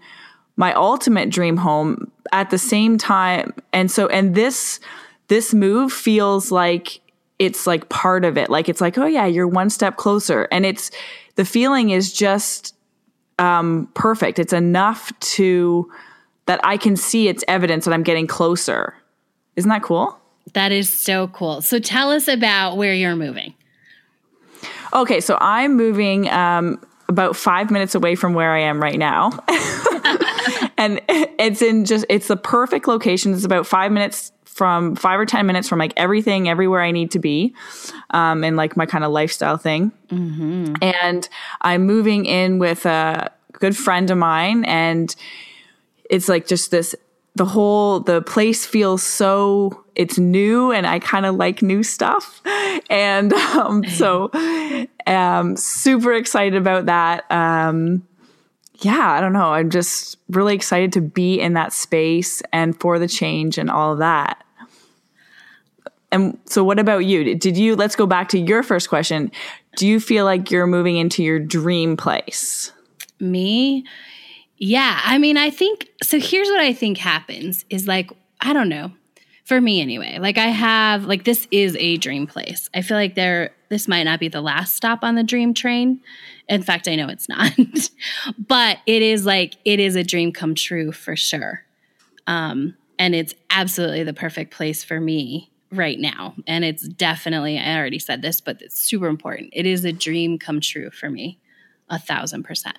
my 0.55 0.75
ultimate 0.75 1.31
dream 1.31 1.57
home 1.57 2.13
at 2.31 2.51
the 2.51 2.59
same 2.59 2.99
time. 2.99 3.55
And 3.73 3.91
so 3.91 4.07
and 4.09 4.35
this 4.35 4.81
this 5.29 5.55
move 5.55 5.91
feels 5.91 6.53
like 6.53 7.01
it's 7.39 7.67
like 7.67 7.89
part 7.89 8.27
of 8.27 8.37
it. 8.37 8.51
Like 8.51 8.69
it's 8.69 8.83
like 8.83 8.99
oh 8.99 9.07
yeah 9.07 9.25
you're 9.25 9.49
one 9.49 9.71
step 9.71 9.97
closer. 9.97 10.47
And 10.53 10.67
it's 10.67 10.91
the 11.37 11.47
feeling 11.47 11.89
is 11.89 12.13
just 12.13 12.75
um, 13.39 13.89
perfect. 13.95 14.39
It's 14.39 14.53
enough 14.53 15.19
to 15.21 15.91
that 16.45 16.61
i 16.65 16.77
can 16.77 16.97
see 16.97 17.29
it's 17.29 17.45
evidence 17.49 17.87
that 17.87 17.95
i'm 17.95 18.03
getting 18.03 18.27
closer. 18.27 18.95
Isn't 19.57 19.71
that 19.71 19.83
cool? 19.83 20.19
That 20.53 20.71
is 20.71 20.91
so 20.91 21.29
cool. 21.29 21.63
So 21.63 21.79
tell 21.79 22.11
us 22.11 22.29
about 22.29 22.77
where 22.77 22.93
you're 22.93 23.17
moving 23.17 23.55
Okay, 24.93 25.21
so 25.21 25.39
I'm 25.41 25.77
moving 25.77 26.29
um, 26.31 26.81
about 27.09 27.37
five 27.37 27.71
minutes 27.71 27.95
away 27.95 28.15
from 28.15 28.35
where 28.35 28.53
I 28.53 28.61
am 28.61 28.81
right 28.81 28.99
now. 28.99 29.31
and 30.77 31.01
it's 31.09 31.63
in 31.63 31.85
just, 31.85 32.05
it's 32.09 32.29
the 32.29 32.37
perfect 32.37 32.89
location. 32.89 33.33
It's 33.35 33.45
about 33.45 33.67
five 33.67 33.93
minutes 33.93 34.33
from 34.45 34.97
five 34.97 35.19
or 35.19 35.27
10 35.27 35.47
minutes 35.47 35.69
from 35.69 35.79
like 35.79 35.93
everything, 35.97 36.49
everywhere 36.49 36.83
I 36.83 36.91
need 36.91 37.13
to 37.13 37.19
be, 37.19 37.55
um, 38.11 38.45
and 38.45 38.57
like 38.57 38.77
my 38.77 38.85
kind 38.85 39.05
of 39.05 39.13
lifestyle 39.13 39.57
thing. 39.57 39.93
Mm-hmm. 40.09 40.75
And 40.83 41.29
I'm 41.61 41.87
moving 41.87 42.27
in 42.27 42.59
with 42.59 42.85
a 42.85 43.33
good 43.53 43.77
friend 43.77 44.11
of 44.11 44.19
mine. 44.19 44.65
And 44.65 45.15
it's 46.11 46.29
like 46.29 46.47
just 46.47 46.71
this 46.71 46.95
the 47.37 47.45
whole 47.45 48.01
the 48.01 48.23
place 48.23 48.67
feels 48.67 49.03
so 49.03 49.85
it's 49.95 50.19
new 50.19 50.73
and 50.73 50.87
I 50.87 50.99
kind 50.99 51.27
of 51.27 51.37
like 51.37 51.63
new 51.63 51.83
stuff. 51.83 52.41
And 52.89 53.33
um, 53.33 53.85
so 53.85 54.31
um 55.07 55.57
super 55.57 56.13
excited 56.13 56.57
about 56.57 56.87
that. 56.87 57.31
Um 57.31 58.05
yeah, 58.81 59.13
I 59.13 59.21
don't 59.21 59.33
know. 59.33 59.53
I'm 59.53 59.71
just 59.71 60.17
really 60.29 60.55
excited 60.55 60.93
to 60.95 61.01
be 61.01 61.39
in 61.39 61.53
that 61.53 61.73
space 61.73 62.43
and 62.53 62.79
for 62.81 62.99
the 62.99 63.07
change 63.07 63.59
and 63.59 63.71
all 63.71 63.93
of 63.93 63.99
that. 63.99 64.43
And 66.11 66.39
so 66.47 66.65
what 66.65 66.79
about 66.79 67.05
you? 67.05 67.37
Did 67.37 67.57
you 67.57 67.77
let's 67.77 67.95
go 67.95 68.07
back 68.07 68.29
to 68.31 68.39
your 68.39 68.63
first 68.63 68.89
question. 68.89 69.31
Do 69.77 69.87
you 69.87 70.01
feel 70.01 70.25
like 70.25 70.51
you're 70.51 70.67
moving 70.67 70.97
into 70.97 71.23
your 71.23 71.39
dream 71.39 71.97
place? 71.97 72.73
Me? 73.21 73.85
Yeah, 74.61 75.01
I 75.03 75.17
mean, 75.17 75.39
I 75.39 75.49
think 75.49 75.89
so. 76.03 76.21
Here's 76.21 76.49
what 76.49 76.61
I 76.61 76.75
think 76.75 76.99
happens 76.99 77.65
is 77.71 77.89
like, 77.89 78.11
I 78.43 78.53
don't 78.53 78.69
know, 78.69 78.93
for 79.45 79.59
me 79.59 79.81
anyway. 79.81 80.19
Like, 80.21 80.37
I 80.37 80.49
have, 80.49 81.07
like, 81.07 81.25
this 81.25 81.49
is 81.51 81.75
a 81.77 81.97
dream 81.97 82.27
place. 82.27 82.69
I 82.75 82.83
feel 82.83 82.99
like 82.99 83.15
there, 83.15 83.53
this 83.71 83.89
might 83.89 84.03
not 84.03 84.21
be 84.21 84.29
the 84.29 84.43
last 84.43 84.77
stop 84.77 85.03
on 85.03 85.15
the 85.15 85.23
dream 85.25 85.55
train. 85.55 86.03
In 86.47 86.63
fact, 86.63 86.89
I 86.89 86.95
know 86.95 87.09
it's 87.09 87.27
not, 87.27 87.53
but 88.39 88.79
it 88.85 89.01
is 89.01 89.25
like, 89.25 89.57
it 89.65 89.81
is 89.81 89.97
a 89.97 90.05
dream 90.05 90.31
come 90.31 90.55
true 90.55 90.93
for 90.93 91.17
sure. 91.17 91.63
Um, 92.27 92.77
and 92.99 93.15
it's 93.15 93.35
absolutely 93.49 94.05
the 94.05 94.13
perfect 94.13 94.53
place 94.53 94.85
for 94.85 95.01
me 95.01 95.51
right 95.73 95.99
now. 95.99 96.35
And 96.47 96.67
it's 96.67 96.87
definitely, 96.87 97.59
I 97.59 97.79
already 97.79 97.99
said 97.99 98.21
this, 98.21 98.43
but 98.43 98.61
it's 98.61 98.79
super 98.79 99.07
important. 99.07 99.55
It 99.55 99.65
is 99.65 99.87
a 99.87 99.93
dream 99.93 100.39
come 100.39 100.61
true 100.61 100.91
for 100.91 101.09
me, 101.09 101.39
a 101.89 101.99
thousand 101.99 102.43
percent 102.43 102.77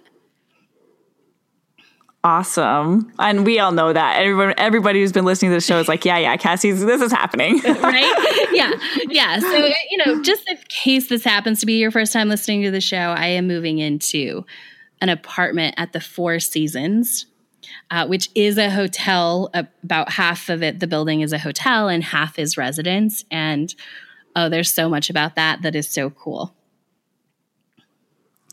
awesome. 2.24 3.12
And 3.20 3.46
we 3.46 3.60
all 3.60 3.72
know 3.72 3.94
that. 3.94 4.20
Everyone, 4.20 4.54
everybody 4.58 5.00
who's 5.00 5.12
been 5.12 5.25
listening 5.25 5.51
to 5.51 5.56
the 5.56 5.62
show 5.62 5.80
is 5.80 5.88
like, 5.88 6.06
yeah, 6.06 6.18
yeah, 6.18 6.38
Cassie's, 6.38 6.84
this 6.84 7.01
is 7.01 7.12
happening. 7.12 7.60
right? 7.66 8.50
Yeah. 8.51 8.72
Yeah. 9.10 9.40
So, 9.40 9.70
you 9.90 9.98
know, 10.06 10.22
just 10.22 10.48
in 10.48 10.58
case 10.70 11.10
this 11.10 11.24
happens 11.24 11.60
to 11.60 11.66
be 11.66 11.80
your 11.80 11.92
first 11.92 12.13
time 12.13 12.30
listening 12.30 12.62
to 12.63 12.72
the 12.72 12.80
show, 12.80 12.98
I 12.98 13.28
am 13.28 13.46
moving 13.46 13.80
into 13.80 14.46
an 15.01 15.10
apartment 15.10 15.75
at 15.78 15.92
the 15.92 16.00
Four 16.00 16.40
Seasons. 16.40 17.25
Uh, 17.90 18.08
which 18.08 18.30
is 18.36 18.58
a 18.58 18.70
hotel. 18.70 19.50
About 19.54 20.12
half 20.12 20.50
of 20.50 20.63
it, 20.63 20.80
the 20.80 20.88
building 20.88 21.22
is 21.22 21.32
a 21.34 21.38
hotel, 21.38 21.90
and 21.90 22.04
half 22.04 22.40
is 22.40 22.58
residence. 22.58 23.24
And 23.30 23.74
oh, 24.36 24.50
there's 24.50 24.74
so 24.74 24.90
much 24.90 25.10
about 25.10 25.36
that 25.36 25.62
that 25.62 25.75
is 25.75 25.90
so 25.90 26.10
cool. 26.10 26.54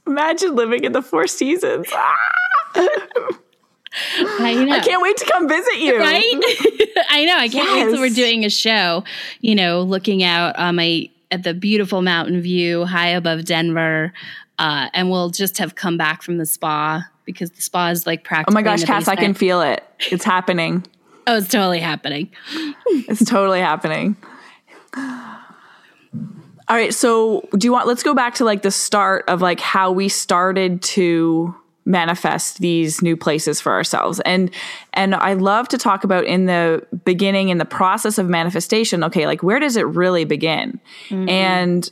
Imagine 0.07 0.55
living 0.55 0.85
in 0.85 0.93
the 0.93 1.03
Four 1.03 1.27
Seasons. 1.27 1.87
Ah! 1.93 2.17
I. 4.15 4.67
I 4.71 4.81
can't 4.81 5.03
wait 5.03 5.17
to 5.19 5.25
come 5.27 5.49
visit 5.49 5.79
you. 5.79 5.99
Right? 5.99 6.23
I 7.11 7.25
know. 7.25 7.37
I 7.37 7.49
can't 7.49 7.69
yes. 7.69 7.87
wait 7.87 7.93
till 7.93 8.01
we're 8.01 8.11
doing 8.11 8.45
a 8.45 8.51
show, 8.51 9.05
you 9.41 9.55
know, 9.55 9.83
looking 9.83 10.23
out 10.23 10.59
on 10.59 10.77
my 10.77 11.09
at 11.31 11.43
the 11.43 11.55
beautiful 11.55 12.03
mountain 12.03 12.41
view 12.41 12.85
high 12.85 13.09
above 13.09 13.45
Denver. 13.45 14.13
Uh, 14.59 14.89
and 14.93 15.11
we'll 15.11 15.31
just 15.31 15.59
have 15.59 15.75
come 15.77 15.97
back 15.97 16.23
from 16.23 16.39
the 16.39 16.47
spa 16.47 17.07
because 17.25 17.51
the 17.53 17.63
spa 17.63 17.89
is 17.91 18.07
like 18.07 18.25
practically. 18.25 18.53
Oh 18.53 18.55
my 18.55 18.63
gosh, 18.63 18.85
Cass, 18.85 19.07
I 19.07 19.15
can 19.15 19.35
feel 19.35 19.61
it. 19.61 19.85
It's 20.11 20.25
happening. 20.25 20.85
oh, 21.27 21.37
it's 21.37 21.49
totally 21.49 21.81
happening. 21.81 22.31
it's 22.87 23.25
totally 23.25 23.61
happening. 23.61 24.17
All 24.97 26.77
right, 26.77 26.93
so 26.93 27.49
do 27.57 27.67
you 27.67 27.73
want 27.73 27.87
let's 27.87 28.03
go 28.03 28.15
back 28.15 28.35
to 28.37 28.45
like 28.45 28.63
the 28.63 28.71
start 28.71 29.25
of 29.29 29.41
like 29.41 29.61
how 29.61 29.93
we 29.93 30.09
started 30.09 30.83
to 30.83 31.55
manifest 31.89 32.59
these 32.59 33.01
new 33.01 33.17
places 33.17 33.61
for 33.61 33.73
ourselves 33.73 34.21
and 34.21 34.51
and 34.93 35.15
i 35.15 35.33
love 35.33 35.67
to 35.67 35.79
talk 35.79 36.05
about 36.05 36.25
in 36.25 36.45
the 36.45 36.87
beginning 37.05 37.49
in 37.49 37.57
the 37.57 37.65
process 37.65 38.19
of 38.19 38.29
manifestation 38.29 39.03
okay 39.03 39.27
like 39.27 39.43
where 39.43 39.59
does 39.59 39.75
it 39.77 39.87
really 39.87 40.25
begin 40.25 40.79
mm-hmm. 41.09 41.29
and 41.31 41.91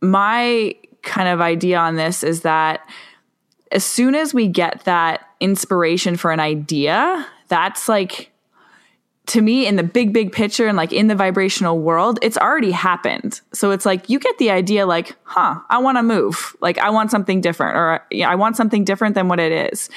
my 0.00 0.74
kind 1.02 1.28
of 1.28 1.40
idea 1.40 1.78
on 1.78 1.94
this 1.94 2.24
is 2.24 2.42
that 2.42 2.86
as 3.70 3.84
soon 3.84 4.16
as 4.16 4.34
we 4.34 4.48
get 4.48 4.84
that 4.84 5.28
inspiration 5.38 6.16
for 6.16 6.32
an 6.32 6.40
idea 6.40 7.24
that's 7.46 7.88
like 7.88 8.32
to 9.26 9.40
me 9.40 9.66
in 9.66 9.76
the 9.76 9.82
big 9.82 10.12
big 10.12 10.32
picture 10.32 10.66
and 10.66 10.76
like 10.76 10.92
in 10.92 11.08
the 11.08 11.14
vibrational 11.14 11.78
world 11.78 12.18
it's 12.22 12.36
already 12.36 12.70
happened. 12.70 13.40
So 13.52 13.70
it's 13.70 13.84
like 13.84 14.08
you 14.08 14.18
get 14.18 14.38
the 14.38 14.50
idea 14.50 14.86
like 14.86 15.16
huh 15.24 15.60
i 15.68 15.78
want 15.78 15.98
to 15.98 16.02
move. 16.02 16.56
Like 16.60 16.78
i 16.78 16.90
want 16.90 17.10
something 17.10 17.40
different 17.40 17.76
or 17.76 18.04
i 18.24 18.34
want 18.34 18.56
something 18.56 18.84
different 18.84 19.14
than 19.14 19.28
what 19.28 19.40
it 19.40 19.72
is. 19.72 19.90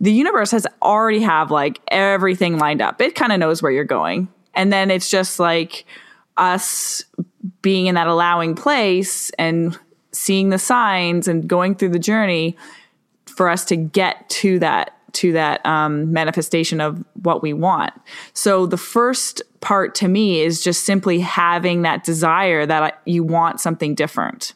The 0.00 0.12
universe 0.12 0.50
has 0.50 0.66
already 0.82 1.20
have 1.20 1.50
like 1.50 1.80
everything 1.88 2.58
lined 2.58 2.82
up. 2.82 3.00
It 3.00 3.14
kind 3.14 3.32
of 3.32 3.38
knows 3.38 3.62
where 3.62 3.72
you're 3.72 3.84
going. 3.84 4.28
And 4.54 4.72
then 4.72 4.90
it's 4.90 5.10
just 5.10 5.38
like 5.38 5.84
us 6.36 7.04
being 7.62 7.86
in 7.86 7.94
that 7.94 8.06
allowing 8.06 8.54
place 8.54 9.30
and 9.38 9.78
seeing 10.12 10.50
the 10.50 10.58
signs 10.58 11.28
and 11.28 11.48
going 11.48 11.74
through 11.74 11.90
the 11.90 11.98
journey 11.98 12.56
for 13.26 13.48
us 13.48 13.64
to 13.66 13.76
get 13.76 14.28
to 14.28 14.58
that 14.60 14.93
to 15.14 15.32
that 15.32 15.64
um, 15.64 16.12
manifestation 16.12 16.80
of 16.80 17.02
what 17.22 17.42
we 17.42 17.52
want. 17.52 17.92
So 18.32 18.66
the 18.66 18.76
first 18.76 19.42
part 19.60 19.94
to 19.96 20.08
me 20.08 20.40
is 20.40 20.62
just 20.62 20.84
simply 20.84 21.20
having 21.20 21.82
that 21.82 22.04
desire 22.04 22.66
that 22.66 23.00
you 23.04 23.24
want 23.24 23.60
something 23.60 23.94
different. 23.94 24.54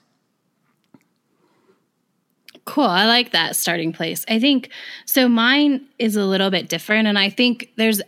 Cool. 2.64 2.84
I 2.84 3.06
like 3.06 3.32
that 3.32 3.56
starting 3.56 3.94
place. 3.94 4.26
I 4.28 4.38
think 4.38 4.70
so. 5.06 5.26
Mine 5.26 5.86
is 5.98 6.16
a 6.16 6.24
little 6.24 6.50
bit 6.50 6.68
different, 6.68 7.08
and 7.08 7.18
I 7.18 7.30
think 7.30 7.72
there's 7.76 8.02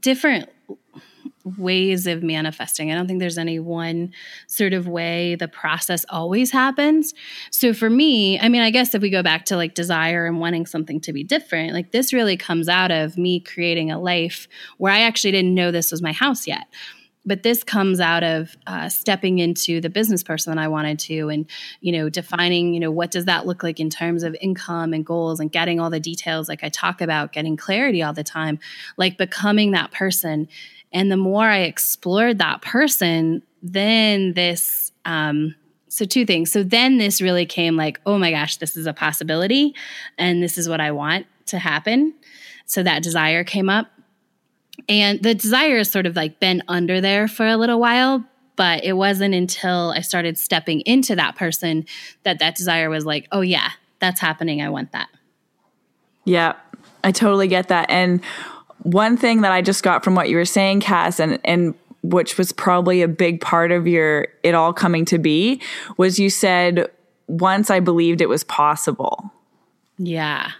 different 0.00 0.48
ways 1.58 2.06
of 2.06 2.22
manifesting. 2.22 2.90
I 2.90 2.94
don't 2.94 3.06
think 3.06 3.20
there's 3.20 3.38
any 3.38 3.58
one 3.58 4.12
sort 4.46 4.72
of 4.72 4.88
way 4.88 5.34
the 5.34 5.48
process 5.48 6.06
always 6.08 6.50
happens. 6.50 7.12
So 7.50 7.74
for 7.74 7.90
me, 7.90 8.38
I 8.40 8.48
mean, 8.48 8.62
I 8.62 8.70
guess 8.70 8.94
if 8.94 9.02
we 9.02 9.10
go 9.10 9.22
back 9.22 9.44
to 9.46 9.56
like 9.56 9.74
desire 9.74 10.26
and 10.26 10.40
wanting 10.40 10.66
something 10.66 11.00
to 11.02 11.12
be 11.12 11.22
different, 11.22 11.74
like 11.74 11.92
this 11.92 12.12
really 12.12 12.36
comes 12.36 12.68
out 12.68 12.90
of 12.90 13.18
me 13.18 13.40
creating 13.40 13.90
a 13.90 14.00
life 14.00 14.48
where 14.78 14.92
I 14.92 15.00
actually 15.00 15.32
didn't 15.32 15.54
know 15.54 15.70
this 15.70 15.90
was 15.90 16.02
my 16.02 16.12
house 16.12 16.46
yet. 16.46 16.66
But 17.26 17.42
this 17.42 17.64
comes 17.64 18.00
out 18.00 18.22
of 18.22 18.54
uh, 18.66 18.90
stepping 18.90 19.38
into 19.38 19.80
the 19.80 19.88
business 19.88 20.22
person 20.22 20.54
that 20.54 20.62
I 20.62 20.68
wanted 20.68 20.98
to, 21.00 21.30
and 21.30 21.46
you 21.80 21.90
know, 21.90 22.10
defining, 22.10 22.74
you 22.74 22.80
know, 22.80 22.90
what 22.90 23.10
does 23.10 23.24
that 23.24 23.46
look 23.46 23.62
like 23.62 23.80
in 23.80 23.88
terms 23.88 24.24
of 24.24 24.36
income 24.42 24.92
and 24.92 25.06
goals, 25.06 25.40
and 25.40 25.50
getting 25.50 25.80
all 25.80 25.88
the 25.88 26.00
details, 26.00 26.50
like 26.50 26.62
I 26.62 26.68
talk 26.68 27.00
about, 27.00 27.32
getting 27.32 27.56
clarity 27.56 28.02
all 28.02 28.12
the 28.12 28.24
time, 28.24 28.58
like 28.98 29.16
becoming 29.16 29.70
that 29.70 29.90
person 29.90 30.48
and 30.94 31.10
the 31.10 31.16
more 31.16 31.44
I 31.44 31.62
explored 31.62 32.38
that 32.38 32.62
person, 32.62 33.42
then 33.62 34.32
this, 34.32 34.92
um, 35.04 35.56
so 35.88 36.04
two 36.04 36.24
things. 36.24 36.52
So 36.52 36.62
then 36.62 36.98
this 36.98 37.20
really 37.20 37.46
came 37.46 37.76
like, 37.76 38.00
oh 38.06 38.16
my 38.16 38.30
gosh, 38.30 38.56
this 38.56 38.76
is 38.76 38.86
a 38.86 38.92
possibility 38.94 39.74
and 40.16 40.42
this 40.42 40.56
is 40.56 40.68
what 40.68 40.80
I 40.80 40.92
want 40.92 41.26
to 41.46 41.58
happen. 41.58 42.14
So 42.66 42.82
that 42.84 43.02
desire 43.02 43.42
came 43.44 43.68
up. 43.68 43.88
And 44.88 45.22
the 45.22 45.34
desire 45.34 45.78
has 45.78 45.90
sort 45.90 46.06
of 46.06 46.16
like 46.16 46.40
been 46.40 46.62
under 46.68 47.00
there 47.00 47.28
for 47.28 47.46
a 47.46 47.56
little 47.56 47.80
while, 47.80 48.24
but 48.56 48.84
it 48.84 48.94
wasn't 48.94 49.34
until 49.34 49.92
I 49.96 50.00
started 50.00 50.38
stepping 50.38 50.80
into 50.80 51.16
that 51.16 51.36
person 51.36 51.86
that 52.22 52.38
that 52.38 52.56
desire 52.56 52.90
was 52.90 53.04
like, 53.04 53.28
oh 53.30 53.40
yeah, 53.40 53.70
that's 53.98 54.20
happening. 54.20 54.62
I 54.62 54.68
want 54.68 54.92
that. 54.92 55.08
Yeah, 56.24 56.54
I 57.02 57.12
totally 57.12 57.48
get 57.48 57.68
that. 57.68 57.88
And 57.90 58.20
one 58.84 59.16
thing 59.16 59.40
that 59.40 59.50
I 59.50 59.62
just 59.62 59.82
got 59.82 60.04
from 60.04 60.14
what 60.14 60.28
you 60.28 60.36
were 60.36 60.44
saying, 60.44 60.80
Cass, 60.80 61.18
and 61.18 61.40
and 61.44 61.74
which 62.02 62.36
was 62.36 62.52
probably 62.52 63.00
a 63.00 63.08
big 63.08 63.40
part 63.40 63.72
of 63.72 63.86
your 63.86 64.28
it 64.42 64.54
all 64.54 64.72
coming 64.72 65.04
to 65.06 65.18
be, 65.18 65.60
was 65.96 66.18
you 66.18 66.30
said 66.30 66.88
once 67.26 67.70
I 67.70 67.80
believed 67.80 68.20
it 68.20 68.28
was 68.28 68.44
possible. 68.44 69.32
Yeah. 69.98 70.50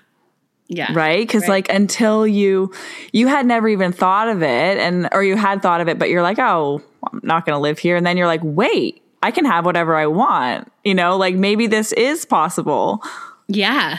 Yeah. 0.69 0.93
Right? 0.95 1.29
Cuz 1.29 1.43
right. 1.43 1.51
like 1.51 1.69
until 1.69 2.27
you 2.27 2.73
you 3.13 3.29
had 3.29 3.45
never 3.45 3.69
even 3.69 3.93
thought 3.93 4.29
of 4.29 4.43
it 4.43 4.79
and 4.79 5.09
or 5.13 5.23
you 5.23 5.37
had 5.37 5.61
thought 5.61 5.83
of 5.83 5.89
it 5.89 5.99
but 5.99 6.09
you're 6.09 6.23
like, 6.23 6.39
"Oh, 6.39 6.81
I'm 7.13 7.21
not 7.23 7.45
going 7.45 7.55
to 7.55 7.61
live 7.61 7.79
here." 7.79 7.97
And 7.97 8.07
then 8.07 8.17
you're 8.17 8.27
like, 8.27 8.41
"Wait, 8.43 9.03
I 9.23 9.31
can 9.31 9.45
have 9.45 9.67
whatever 9.67 9.95
I 9.95 10.07
want." 10.07 10.73
You 10.83 10.95
know, 10.95 11.19
like 11.19 11.35
maybe 11.35 11.67
this 11.67 11.93
is 11.93 12.25
possible. 12.25 13.03
Yeah. 13.49 13.99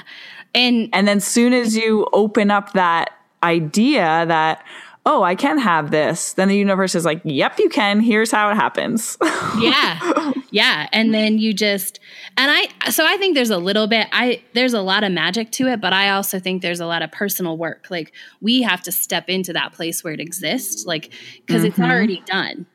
And 0.56 0.90
and 0.92 1.08
then 1.08 1.20
soon 1.20 1.54
as 1.54 1.78
you 1.78 2.08
open 2.14 2.50
up 2.50 2.74
that 2.74 3.12
idea 3.46 4.26
that 4.28 4.64
oh, 5.08 5.22
I 5.22 5.36
can 5.36 5.60
have 5.60 5.92
this, 5.92 6.34
then 6.34 6.48
the 6.48 6.58
universe 6.58 6.96
is 6.96 7.06
like, 7.06 7.22
yep, 7.24 7.60
you 7.60 7.70
can. 7.70 8.00
Here's 8.00 8.32
how 8.32 8.50
it 8.50 8.56
happens. 8.56 9.18
yeah. 9.60 10.32
Yeah. 10.50 10.88
And 10.92 11.14
then 11.14 11.38
you 11.38 11.54
just, 11.54 12.00
and 12.38 12.50
I, 12.50 12.90
so 12.90 13.06
I 13.06 13.16
think 13.18 13.36
there's 13.36 13.52
a 13.52 13.58
little 13.60 13.86
bit, 13.86 14.08
I, 14.12 14.42
there's 14.54 14.74
a 14.74 14.82
lot 14.82 15.04
of 15.04 15.12
magic 15.12 15.52
to 15.54 15.68
it, 15.68 15.80
but 15.80 15.94
I 15.94 16.10
also 16.10 16.40
think 16.40 16.64
there's 16.64 16.80
a 16.80 16.88
lot 16.88 17.04
of 17.04 17.12
personal 17.12 17.56
work. 17.56 17.86
Like 17.92 18.14
we 18.42 18.64
have 18.64 18.82
to 18.84 18.92
step 18.92 19.30
into 19.30 19.54
that 19.54 19.74
place 19.74 20.04
where 20.04 20.14
it 20.14 20.20
exists, 20.20 20.86
like, 20.88 21.12
because 21.46 21.62
mm-hmm. 21.62 21.68
it's 21.68 21.80
already 21.80 22.24
done. 22.26 22.66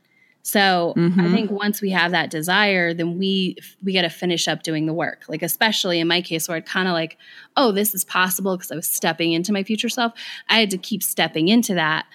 So 0.43 0.95
mm-hmm. 0.97 1.21
I 1.21 1.31
think 1.31 1.51
once 1.51 1.83
we 1.83 1.91
have 1.91 2.13
that 2.13 2.31
desire, 2.31 2.95
then 2.95 3.19
we 3.19 3.57
we 3.83 3.93
got 3.93 4.03
to 4.03 4.11
finish 4.11 4.49
up 4.49 4.63
doing 4.63 4.87
the 4.87 4.95
work. 4.95 5.25
Like 5.29 5.43
especially 5.43 6.01
in 6.01 6.09
my 6.09 6.23
case, 6.23 6.49
where 6.49 6.57
it 6.57 6.67
kind 6.67 6.89
of 6.89 6.95
like, 6.95 7.19
oh, 7.57 7.73
this 7.73 7.95
is 7.95 8.05
possible 8.05 8.57
because 8.57 8.73
I 8.73 8.77
was 8.77 8.89
stepping 8.89 9.33
into 9.33 9.53
my 9.53 9.63
future 9.63 9.89
self. 9.89 10.13
I 10.49 10.59
had 10.61 10.71
to 10.71 10.79
keep 10.79 11.03
stepping 11.03 11.49
into 11.49 11.75
that 11.75 12.07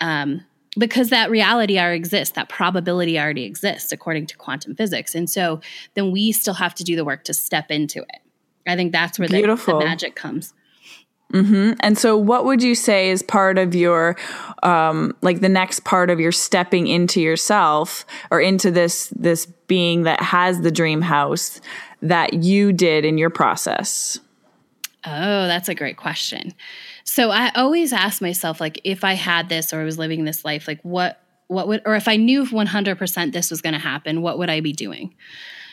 um, 0.00 0.44
because 0.78 1.10
that 1.10 1.30
reality 1.30 1.78
already 1.78 1.96
exists. 1.96 2.34
That 2.34 2.48
probability 2.48 3.18
already 3.18 3.44
exists 3.44 3.90
according 3.90 4.26
to 4.26 4.36
quantum 4.36 4.74
physics, 4.74 5.14
and 5.14 5.28
so 5.28 5.60
then 5.94 6.10
we 6.10 6.32
still 6.32 6.54
have 6.54 6.74
to 6.76 6.84
do 6.84 6.94
the 6.94 7.04
work 7.04 7.24
to 7.24 7.34
step 7.34 7.70
into 7.70 8.00
it. 8.00 8.20
I 8.66 8.76
think 8.76 8.92
that's 8.92 9.18
where 9.18 9.28
the, 9.28 9.42
the 9.42 9.78
magic 9.78 10.14
comes. 10.14 10.54
Mm-hmm. 11.32 11.72
And 11.80 11.96
so, 11.96 12.16
what 12.16 12.44
would 12.44 12.62
you 12.62 12.74
say 12.74 13.10
is 13.10 13.22
part 13.22 13.56
of 13.56 13.74
your, 13.74 14.16
um, 14.62 15.16
like 15.22 15.40
the 15.40 15.48
next 15.48 15.84
part 15.84 16.10
of 16.10 16.20
your 16.20 16.32
stepping 16.32 16.86
into 16.86 17.20
yourself 17.20 18.04
or 18.30 18.40
into 18.40 18.70
this 18.70 19.08
this 19.16 19.46
being 19.66 20.02
that 20.02 20.20
has 20.20 20.60
the 20.60 20.70
dream 20.70 21.00
house 21.00 21.60
that 22.02 22.34
you 22.34 22.72
did 22.72 23.04
in 23.04 23.16
your 23.16 23.30
process? 23.30 24.18
Oh, 25.04 25.46
that's 25.46 25.68
a 25.68 25.74
great 25.74 25.96
question. 25.96 26.52
So 27.04 27.30
I 27.30 27.50
always 27.54 27.92
ask 27.92 28.20
myself, 28.20 28.60
like, 28.60 28.80
if 28.84 29.02
I 29.02 29.14
had 29.14 29.48
this 29.48 29.72
or 29.72 29.80
I 29.80 29.84
was 29.84 29.98
living 29.98 30.24
this 30.24 30.44
life, 30.44 30.68
like, 30.68 30.80
what 30.82 31.18
what 31.48 31.68
would, 31.68 31.82
or 31.84 31.94
if 31.96 32.08
I 32.08 32.16
knew 32.16 32.44
100% 32.44 33.32
this 33.32 33.50
was 33.50 33.60
going 33.60 33.74
to 33.74 33.78
happen, 33.78 34.22
what 34.22 34.38
would 34.38 34.48
I 34.48 34.60
be 34.60 34.72
doing? 34.72 35.14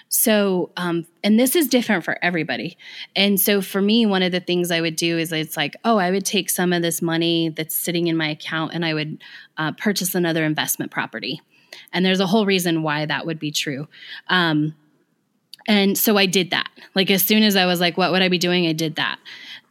So, 0.10 0.72
um, 0.76 1.06
and 1.24 1.40
this 1.40 1.56
is 1.56 1.68
different 1.68 2.04
for 2.04 2.18
everybody. 2.24 2.78
And 3.16 3.40
so 3.40 3.62
for 3.62 3.80
me, 3.80 4.08
one 4.08 4.24
of 4.24 4.32
the 4.32 4.40
things 4.40 4.72
I 4.72 4.82
would 4.82 4.96
do 4.96 5.20
is 5.20 5.32
it's 5.32 5.56
like, 5.56 5.76
oh, 5.86 5.98
I 5.98 6.10
would 6.10 6.26
take 6.26 6.50
some 6.50 6.74
of 6.74 6.82
this 6.82 7.00
money 7.02 7.50
that's 7.50 7.76
sitting 7.76 8.08
in 8.08 8.18
my 8.18 8.30
account 8.30 8.74
and 8.74 8.84
I 8.84 8.96
would 8.96 9.24
uh, 9.58 9.72
purchase 9.74 10.16
another 10.16 10.44
investment 10.44 10.92
property. 10.92 11.42
And 11.94 12.04
there's 12.04 12.20
a 12.20 12.28
whole 12.28 12.48
reason 12.48 12.82
why 12.82 13.06
that 13.06 13.28
would 13.28 13.40
be 13.40 13.52
true. 13.52 13.88
Um, 14.28 14.76
and 15.68 15.96
so 15.96 16.18
I 16.18 16.26
did 16.26 16.50
that. 16.50 16.70
Like 16.96 17.12
as 17.12 17.22
soon 17.22 17.44
as 17.44 17.56
I 17.56 17.68
was 17.68 17.80
like, 17.80 17.96
what 17.96 18.12
would 18.12 18.24
I 18.24 18.30
be 18.30 18.40
doing? 18.40 18.66
I 18.66 18.74
did 18.74 18.96
that. 18.96 19.20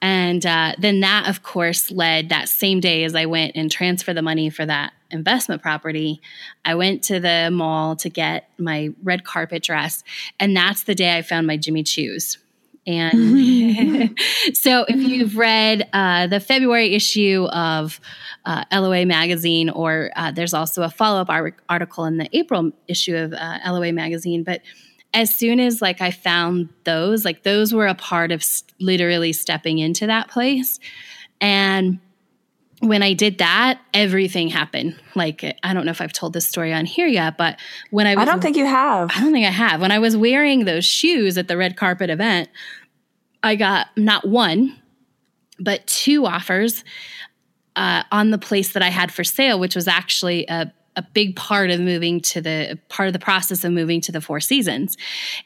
And 0.01 0.45
uh, 0.47 0.75
then 0.79 1.01
that, 1.01 1.29
of 1.29 1.43
course, 1.43 1.91
led 1.91 2.29
that 2.29 2.49
same 2.49 2.81
day 2.81 3.05
as 3.05 3.15
I 3.15 3.27
went 3.27 3.53
and 3.57 3.71
transfer 3.71 4.15
the 4.15 4.23
money 4.23 4.51
for 4.51 4.65
that 4.65 4.93
investment 5.11 5.63
property. 5.63 6.21
I 6.65 6.75
went 6.75 7.03
to 7.05 7.19
the 7.19 7.51
mall 7.53 7.97
to 7.97 8.09
get 8.09 8.49
my 8.59 8.91
red 9.03 9.25
carpet 9.25 9.63
dress. 9.63 10.05
And 10.39 10.57
that's 10.57 10.85
the 10.85 10.95
day 10.95 11.17
I 11.17 11.23
found 11.23 11.47
my 11.47 11.57
Jimmy 11.57 11.83
Choos. 11.83 12.39
And 12.87 14.19
so, 14.55 14.87
if 14.89 14.97
you've 14.97 15.37
read 15.37 15.87
uh, 15.93 16.27
the 16.27 16.41
February 16.41 16.95
issue 16.95 17.47
of 17.53 18.01
uh, 18.47 18.65
LOA 18.73 19.05
magazine, 19.05 19.69
or 19.69 20.11
uh, 20.17 20.31
there's 20.31 20.55
also 20.55 20.83
a 20.83 20.89
follow 20.89 21.21
up 21.21 21.29
article 21.69 22.07
in 22.07 22.17
the 22.17 22.29
April 22.33 22.73
issue 22.87 23.15
of 23.15 23.35
uh, 23.35 23.59
LOA 23.67 23.93
magazine, 23.93 24.43
but 24.43 24.63
as 25.15 25.35
soon 25.35 25.61
as 25.61 25.81
like 25.81 26.01
I 26.01 26.11
found 26.11 26.69
those, 26.85 27.25
like 27.25 27.43
those 27.43 27.73
were 27.73 27.87
a 27.87 27.95
part 27.95 28.31
of 28.31 28.45
literally 28.79 29.33
stepping 29.33 29.79
into 29.79 30.07
that 30.07 30.29
place. 30.29 30.79
And 31.41 31.99
when 32.81 33.03
I 33.03 33.13
did 33.13 33.39
that, 33.39 33.81
everything 33.93 34.49
happened. 34.49 34.97
Like 35.15 35.57
I 35.63 35.75
don't 35.75 35.85
know 35.85 35.91
if 35.91 36.01
I've 36.01 36.13
told 36.13 36.33
this 36.33 36.47
story 36.47 36.73
on 36.73 36.85
here 36.85 37.07
yet, 37.07 37.37
but 37.37 37.59
when 37.91 38.07
I 38.07 38.15
was, 38.15 38.23
I 38.23 38.25
don't 38.27 38.41
think 38.41 38.57
you 38.57 38.67
have. 38.67 39.11
I 39.15 39.21
don't 39.21 39.33
think 39.33 39.47
I 39.47 39.51
have. 39.51 39.81
When 39.81 39.91
I 39.91 39.99
was 39.99 40.17
wearing 40.17 40.65
those 40.65 40.85
shoes 40.85 41.39
at 41.39 41.49
the 41.49 41.57
red 41.57 41.77
carpet 41.77 42.11
event, 42.11 42.49
I 43.43 43.57
got 43.57 43.89
not 43.97 44.29
one, 44.29 44.81
but 45.59 45.87
two 45.87 46.27
offers 46.27 46.85
uh, 47.77 48.03
on 48.13 48.31
the 48.31 48.39
place 48.39 48.73
that 48.73 48.83
I 48.83 48.91
had 48.91 49.13
for 49.13 49.25
sale, 49.25 49.59
which 49.59 49.75
was 49.75 49.89
actually 49.89 50.47
a 50.49 50.73
a 50.99 51.03
big 51.15 51.37
part 51.37 51.71
of 51.71 51.79
moving 51.79 52.21
to 52.21 52.41
the 52.41 52.77
part 52.89 53.07
of 53.07 53.13
the 53.13 53.21
process 53.21 53.63
of 53.63 53.71
moving 53.71 54.01
to 54.03 54.13
the 54.13 54.21
Four 54.21 54.41
Seasons. 54.41 54.97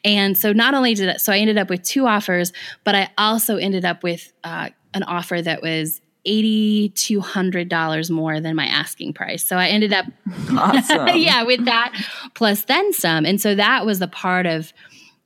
And 0.03 0.35
so 0.35 0.51
not 0.51 0.73
only 0.73 0.95
did 0.95 1.07
it, 1.07 1.21
so 1.21 1.31
I 1.31 1.37
ended 1.37 1.59
up 1.59 1.69
with 1.69 1.83
two 1.83 2.07
offers, 2.07 2.51
but 2.83 2.95
I 2.95 3.11
also 3.19 3.57
ended 3.57 3.85
up 3.85 4.01
with 4.01 4.33
uh, 4.43 4.69
an 4.95 5.03
offer 5.03 5.41
that 5.43 5.61
was 5.61 6.01
eighty 6.25 6.89
two 6.95 7.21
hundred 7.21 7.69
dollars 7.69 8.09
more 8.09 8.39
than 8.39 8.55
my 8.55 8.65
asking 8.65 9.13
price. 9.13 9.45
So 9.45 9.57
I 9.57 9.67
ended 9.67 9.93
up, 9.93 10.07
awesome. 10.51 11.07
yeah, 11.15 11.43
with 11.43 11.65
that 11.65 11.93
plus 12.33 12.63
then 12.63 12.91
some. 12.91 13.23
And 13.23 13.39
so 13.39 13.53
that 13.53 13.85
was 13.85 13.99
the 13.99 14.07
part 14.07 14.47
of 14.47 14.73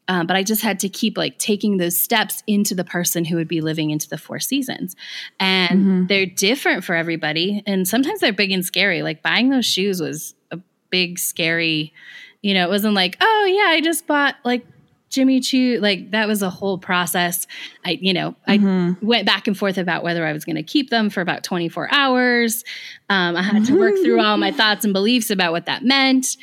um, 0.08 0.28
but 0.28 0.36
I 0.36 0.44
just 0.44 0.62
had 0.62 0.80
to 0.80 0.90
keep 0.90 1.18
like 1.18 1.38
taking 1.38 1.78
those 1.78 2.00
steps 2.00 2.42
into 2.48 2.74
the 2.74 2.84
person 2.84 3.26
who 3.26 3.36
would 3.36 3.48
be 3.48 3.62
living 3.62 3.92
into 3.92 4.08
the 4.08 4.18
four 4.18 4.40
seasons. 4.40 4.96
And 5.40 5.80
mm-hmm. 5.80 6.06
they're 6.08 6.26
different 6.26 6.84
for 6.84 6.96
everybody. 6.96 7.62
And 7.66 7.88
sometimes 7.88 8.22
they're 8.22 8.34
big 8.34 8.52
and 8.52 8.66
scary. 8.66 9.02
Like 9.02 9.22
buying 9.22 9.50
those 9.50 9.66
shoes 9.66 10.02
was 10.02 10.34
a 10.52 10.60
big, 10.90 11.20
scary, 11.20 11.94
you 12.42 12.54
know, 12.54 12.64
it 12.64 12.70
wasn't 12.70 12.94
like, 12.94 13.18
oh, 13.20 13.46
yeah, 13.50 13.70
I 13.72 13.82
just 13.82 14.08
bought 14.08 14.36
like 14.46 14.66
Jimmy 15.10 15.42
Choo. 15.42 15.80
Like 15.82 16.12
that 16.12 16.28
was 16.28 16.42
a 16.42 16.50
whole 16.50 16.78
process. 16.78 17.46
I, 17.86 17.98
you 18.02 18.14
know, 18.14 18.36
mm-hmm. 18.48 18.94
I 19.02 19.06
went 19.06 19.26
back 19.26 19.48
and 19.48 19.58
forth 19.58 19.78
about 19.78 20.04
whether 20.04 20.26
I 20.26 20.32
was 20.32 20.46
going 20.46 20.56
to 20.56 20.64
keep 20.64 20.90
them 20.90 21.10
for 21.10 21.20
about 21.20 21.44
24 21.44 21.90
hours. 21.92 22.64
Um, 23.10 23.36
I 23.36 23.42
had 23.42 23.66
to 23.66 23.78
work 23.78 23.96
through 24.04 24.22
all 24.22 24.38
my 24.38 24.52
thoughts 24.52 24.86
and 24.86 24.94
beliefs 24.94 25.30
about 25.30 25.52
what 25.52 25.66
that 25.66 25.84
meant 25.84 26.38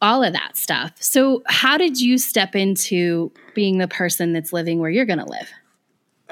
all 0.00 0.22
of 0.22 0.32
that 0.32 0.56
stuff. 0.56 0.92
So, 1.00 1.42
how 1.46 1.76
did 1.76 2.00
you 2.00 2.18
step 2.18 2.54
into 2.54 3.32
being 3.54 3.78
the 3.78 3.88
person 3.88 4.32
that's 4.32 4.52
living 4.52 4.78
where 4.78 4.90
you're 4.90 5.06
going 5.06 5.18
to 5.18 5.28
live? 5.28 5.50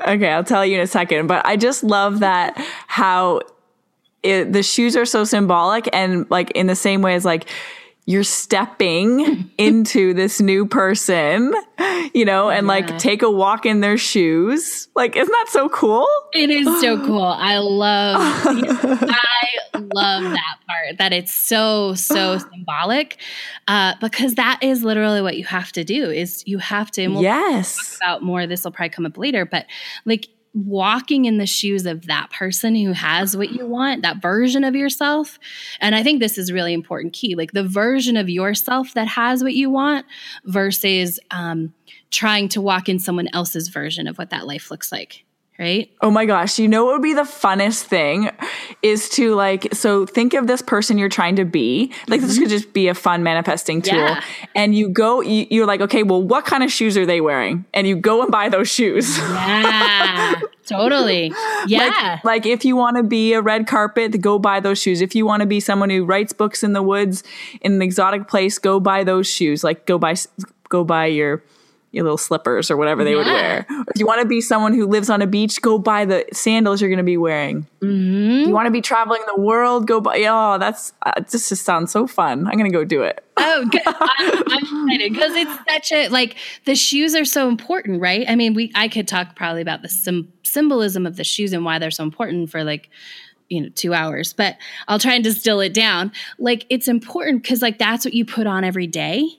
Okay, 0.07 0.29
I'll 0.29 0.45
tell 0.45 0.65
you 0.65 0.77
in 0.77 0.83
a 0.83 0.87
second. 0.87 1.27
But 1.27 1.45
I 1.47 1.57
just 1.57 1.83
love 1.83 2.21
that 2.21 2.55
how 2.87 3.41
it, 4.23 4.53
the 4.53 4.63
shoes 4.63 4.97
are 4.97 5.07
so 5.07 5.25
symbolic 5.25 5.89
and 5.93 6.31
like 6.31 6.51
in 6.53 6.67
the 6.67 6.77
same 6.77 7.03
way 7.03 7.15
as 7.15 7.25
like 7.25 7.49
you're 8.07 8.25
stepping 8.25 9.51
into 9.59 10.15
this 10.15 10.41
new 10.41 10.65
person, 10.65 11.53
you 12.15 12.25
know, 12.25 12.49
and 12.49 12.67
yeah. 12.67 12.73
like 12.73 12.99
take 12.99 13.23
a 13.23 13.31
walk 13.31 13.67
in 13.67 13.81
their 13.81 13.99
shoes. 13.99 14.89
Like, 14.95 15.17
isn't 15.17 15.31
that 15.31 15.47
so 15.51 15.69
cool? 15.69 16.07
It 16.33 16.49
is 16.49 16.67
so 16.81 16.99
cool. 17.07 17.25
I 17.25 17.59
love, 17.59 18.17
I 18.21 19.49
love 19.75 20.23
that 20.23 20.57
part 20.67 20.99
that 20.99 21.13
it's 21.13 21.35
so, 21.35 21.95
so 21.95 22.39
symbolic 22.53 23.19
uh, 23.67 23.95
because 24.01 24.37
that 24.37 24.61
is 24.63 24.85
literally 24.85 25.21
what 25.21 25.37
you 25.37 25.45
have 25.45 25.73
to 25.73 25.83
do 25.83 26.09
is 26.09 26.45
you 26.47 26.59
have 26.59 26.93
to, 26.93 27.09
we'll 27.09 27.23
yes. 27.23 27.97
about 28.01 28.23
more, 28.23 28.47
this 28.47 28.63
will 28.63 28.71
probably 28.71 28.91
come 28.91 29.05
up 29.05 29.19
later, 29.19 29.45
but 29.45 29.67
like 30.05 30.29
walking 30.57 31.27
in 31.27 31.37
the 31.37 31.47
shoes 31.47 31.85
of 31.85 32.07
that 32.07 32.31
person 32.31 32.75
who 32.75 32.93
has 32.93 33.37
what 33.37 33.51
you 33.51 33.67
want, 33.67 34.03
that 34.03 34.23
version 34.23 34.65
of 34.65 34.75
yourself. 34.75 35.39
And 35.81 35.95
I 35.95 36.03
think 36.03 36.19
this 36.19 36.39
is 36.39 36.51
really 36.51 36.73
important 36.73 37.13
key 37.13 37.35
like 37.35 37.53
the 37.53 37.63
version 37.63 38.17
of 38.17 38.31
yourself 38.31 38.95
that 38.95 39.07
has 39.07 39.43
what 39.43 39.53
you 39.53 39.69
want 39.69 40.07
versus 40.45 41.21
um, 41.31 41.75
trying 42.11 42.49
to 42.49 42.63
walk 42.63 42.89
in 42.89 42.99
someone 42.99 43.29
else's 43.35 43.69
version 43.69 44.07
of 44.07 44.17
what 44.17 44.31
that 44.31 44.47
life 44.47 44.71
looks 44.71 44.91
like 44.91 45.25
right? 45.59 45.91
Oh 46.03 46.11
my 46.11 46.27
gosh, 46.27 46.59
you 46.59 46.69
know 46.69 46.85
what 46.85 46.95
would 46.95 47.03
be 47.03 47.15
the 47.15 47.23
funnest 47.23 47.85
thing 47.85 48.31
is 48.83 49.09
to 49.11 49.35
like 49.35 49.75
so 49.75 50.07
think 50.07 50.35
of 50.35 50.47
this 50.47 50.63
person 50.63 50.99
you're 50.99 51.09
trying 51.09 51.37
to 51.37 51.45
be. 51.45 51.93
Like 52.09 52.21
mm-hmm. 52.21 52.29
this 52.29 52.39
could 52.39 52.49
just 52.49 52.73
be 52.73 52.89
a 52.89 52.95
fun 52.95 53.23
manifesting 53.23 53.83
tool. 53.83 53.99
Yeah. 53.99 54.23
And 54.55 54.75
you 54.75 54.89
go 54.89 55.21
you, 55.21 55.47
you're 55.51 55.67
like, 55.67 55.81
"Okay, 55.81 56.03
well 56.03 56.23
what 56.23 56.45
kind 56.45 56.63
of 56.63 56.71
shoes 56.71 56.97
are 56.97 57.07
they 57.07 57.21
wearing?" 57.21 57.65
And 57.75 57.87
you 57.87 57.97
go 57.97 58.23
and 58.23 58.31
buy 58.31 58.49
those 58.49 58.69
shoes. 58.69 59.19
Yeah. 59.19 60.41
totally. 60.67 61.33
Yeah. 61.67 62.21
Like, 62.23 62.25
like 62.25 62.47
if 62.47 62.65
you 62.65 62.77
want 62.77 62.97
to 62.97 63.03
be 63.03 63.33
a 63.33 63.43
red 63.43 63.67
carpet, 63.67 64.21
go 64.21 64.39
buy 64.39 64.61
those 64.61 64.81
shoes. 64.81 65.01
If 65.01 65.15
you 65.15 65.27
want 65.27 65.41
to 65.41 65.47
be 65.47 65.61
someone 65.61 65.91
who 65.91 66.05
writes 66.05 66.33
books 66.33 66.63
in 66.63 66.73
the 66.73 66.83
woods 66.83 67.25
in 67.61 67.75
an 67.75 67.83
exotic 67.83 68.29
place, 68.29 68.59
go 68.59 68.81
buy 68.81 69.05
those 69.05 69.27
shoes. 69.27 69.65
Like 69.65 69.87
go 69.87 69.99
buy 69.99 70.15
go 70.69 70.85
buy 70.85 71.07
your 71.07 71.43
your 71.93 72.05
little 72.05 72.19
slippers 72.19 72.71
or 72.71 72.77
whatever 72.77 73.05
they 73.05 73.13
yeah. 73.13 73.17
would 73.17 73.27
wear. 73.27 73.67
If 73.69 73.99
you 73.99 74.07
want 74.07 74.21
to 74.21 74.27
be 74.27 74.41
someone 74.41 74.75
who 74.75 74.87
lives 74.87 75.09
on 75.09 75.23
a 75.23 75.27
beach, 75.27 75.63
go 75.63 75.79
buy 75.79 76.05
the 76.05 76.27
sandals 76.33 76.81
you're 76.81 76.91
going 76.91 76.99
to 76.99 77.05
be 77.05 77.17
wearing. 77.17 77.67
Mm-hmm. 77.81 78.49
You 78.49 78.55
want 78.55 78.67
to 78.67 78.71
be 78.71 78.83
traveling 78.83 79.23
the 79.27 79.41
world, 79.41 79.87
go 79.87 80.01
buy. 80.01 80.23
Oh, 80.29 80.59
that's 80.59 80.93
uh, 81.03 81.13
this 81.31 81.49
just 81.49 81.65
sounds 81.65 81.93
so 81.93 82.07
fun. 82.07 82.47
I'm 82.47 82.59
going 82.59 82.71
to 82.71 82.77
go 82.77 82.85
do 82.85 83.03
it. 83.03 83.25
Oh, 83.39 83.67
good. 83.71 83.83
I'm, 83.87 84.43
I'm 84.47 84.89
excited 84.89 85.13
because 85.13 85.35
it's 85.35 85.59
such 85.69 85.93
a 85.93 86.09
like 86.09 86.37
the 86.65 86.75
shoes 86.75 87.15
are 87.15 87.25
so 87.25 87.49
important, 87.49 88.01
right? 88.01 88.27
I 88.29 88.35
mean, 88.35 88.55
we 88.55 88.73
I 88.75 88.89
could 88.89 89.09
talk 89.09 89.37
probably 89.37 89.63
about 89.63 89.83
the 89.83 89.89
sim- 89.89 90.33
symbolism 90.43 91.07
of 91.07 91.17
the 91.17 91.25
shoes 91.25 91.53
and 91.53 91.65
why 91.65 91.79
they're 91.79 91.91
so 91.91 92.03
important 92.05 92.51
for 92.51 92.65
like 92.65 92.91
you 93.49 93.61
know 93.61 93.69
two 93.77 93.95
hours 93.95 94.33
but 94.33 94.57
i'll 94.89 94.99
try 94.99 95.15
and 95.15 95.23
distill 95.23 95.61
it 95.61 95.73
down 95.73 96.11
like 96.41 96.67
it's 96.69 96.89
important 96.89 97.45
because 97.45 97.63
like 97.63 97.79
that's 97.79 98.05
what 98.05 98.13
you 98.13 98.25
put 98.25 98.45
on 98.45 98.65
every 98.65 98.89
day 98.89 99.39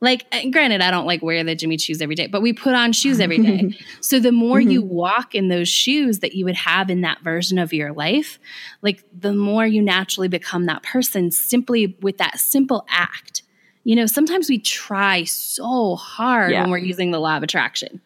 like, 0.00 0.26
granted, 0.52 0.80
I 0.80 0.90
don't 0.90 1.06
like 1.06 1.22
wear 1.22 1.42
the 1.42 1.54
Jimmy 1.54 1.76
shoes 1.78 2.00
every 2.00 2.14
day, 2.14 2.28
but 2.28 2.40
we 2.40 2.52
put 2.52 2.74
on 2.74 2.92
shoes 2.92 3.18
every 3.18 3.38
day. 3.38 3.76
so 4.00 4.20
the 4.20 4.30
more 4.30 4.60
mm-hmm. 4.60 4.70
you 4.70 4.82
walk 4.82 5.34
in 5.34 5.48
those 5.48 5.68
shoes 5.68 6.20
that 6.20 6.34
you 6.34 6.44
would 6.44 6.54
have 6.54 6.88
in 6.88 7.00
that 7.00 7.20
version 7.22 7.58
of 7.58 7.72
your 7.72 7.92
life, 7.92 8.38
like 8.80 9.04
the 9.18 9.34
more 9.34 9.66
you 9.66 9.82
naturally 9.82 10.28
become 10.28 10.66
that 10.66 10.82
person 10.84 11.30
simply 11.30 11.96
with 12.00 12.18
that 12.18 12.38
simple 12.38 12.86
act. 12.88 13.42
You 13.82 13.96
know, 13.96 14.06
sometimes 14.06 14.48
we 14.48 14.58
try 14.58 15.24
so 15.24 15.96
hard 15.96 16.52
yeah. 16.52 16.62
when 16.62 16.70
we're 16.70 16.78
using 16.78 17.10
the 17.10 17.18
law 17.18 17.36
of 17.36 17.42
attraction. 17.42 18.00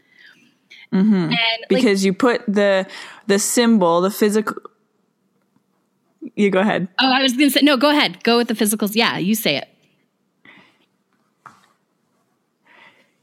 Mm-hmm. 0.93 1.15
And, 1.15 1.67
because 1.69 2.01
like, 2.01 2.07
you 2.07 2.13
put 2.13 2.43
the 2.47 2.87
the 3.27 3.39
symbol, 3.39 4.01
the 4.01 4.11
physical. 4.11 4.57
You 6.37 6.51
go 6.51 6.61
ahead. 6.61 6.89
Oh, 7.01 7.11
I 7.11 7.23
was 7.23 7.33
going 7.33 7.51
to 7.51 7.51
say 7.51 7.63
no. 7.63 7.77
Go 7.77 7.91
ahead. 7.91 8.23
Go 8.23 8.37
with 8.37 8.49
the 8.49 8.55
physicals. 8.55 8.93
Yeah, 8.95 9.19
you 9.19 9.35
say 9.35 9.57
it. 9.57 9.69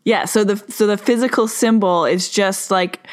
Yeah, 0.05 0.25
so 0.25 0.43
the 0.43 0.57
so 0.71 0.88
the 0.88 0.97
physical 0.97 1.47
symbol 1.47 2.05
is 2.05 2.29
just 2.29 2.71
like 2.71 3.05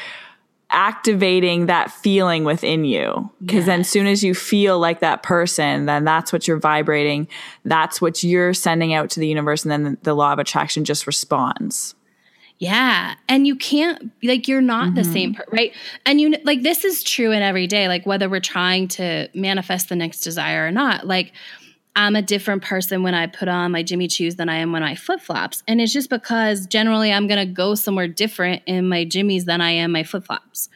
activating 0.69 1.67
that 1.67 1.91
feeling 1.91 2.43
within 2.43 2.83
you 2.83 3.31
because 3.39 3.59
yes. 3.59 3.65
then 3.65 3.79
as 3.79 3.89
soon 3.89 4.05
as 4.05 4.21
you 4.21 4.35
feel 4.35 4.77
like 4.77 4.99
that 4.99 5.23
person 5.23 5.85
then 5.85 6.03
that's 6.03 6.33
what 6.33 6.45
you're 6.45 6.59
vibrating 6.59 7.25
that's 7.63 8.01
what 8.01 8.21
you're 8.21 8.53
sending 8.53 8.93
out 8.93 9.09
to 9.09 9.21
the 9.21 9.27
universe 9.27 9.63
and 9.63 9.71
then 9.71 9.97
the 10.03 10.13
law 10.13 10.33
of 10.33 10.39
attraction 10.39 10.83
just 10.83 11.07
responds 11.07 11.95
yeah. 12.59 13.13
And 13.29 13.45
you 13.45 13.55
can't, 13.55 14.11
like, 14.23 14.47
you're 14.47 14.61
not 14.61 14.87
mm-hmm. 14.87 14.95
the 14.95 15.03
same, 15.03 15.35
per- 15.35 15.45
right? 15.51 15.73
And 16.05 16.19
you, 16.19 16.35
like, 16.43 16.63
this 16.63 16.83
is 16.83 17.03
true 17.03 17.31
in 17.31 17.43
every 17.43 17.67
day, 17.67 17.87
like, 17.87 18.05
whether 18.05 18.27
we're 18.27 18.39
trying 18.39 18.87
to 18.89 19.29
manifest 19.35 19.89
the 19.89 19.95
next 19.95 20.21
desire 20.21 20.65
or 20.65 20.71
not. 20.71 21.05
Like, 21.05 21.33
I'm 21.97 22.15
a 22.15 22.21
different 22.21 22.61
person 22.61 23.01
when 23.01 23.15
I 23.15 23.25
put 23.25 23.47
on 23.47 23.71
my 23.71 23.81
Jimmy 23.81 24.07
Choos 24.07 24.35
than 24.35 24.49
I 24.49 24.57
am 24.57 24.71
when 24.71 24.83
I 24.83 24.93
flip 24.93 25.19
flops. 25.19 25.63
And 25.67 25.81
it's 25.81 25.91
just 25.91 26.11
because 26.11 26.67
generally 26.67 27.11
I'm 27.11 27.25
going 27.25 27.39
to 27.39 27.51
go 27.51 27.73
somewhere 27.73 28.07
different 28.07 28.61
in 28.67 28.87
my 28.87 29.03
Jimmys 29.03 29.45
than 29.45 29.61
I 29.61 29.71
am 29.71 29.91
my 29.91 30.03
flip 30.03 30.25
flops. 30.25 30.69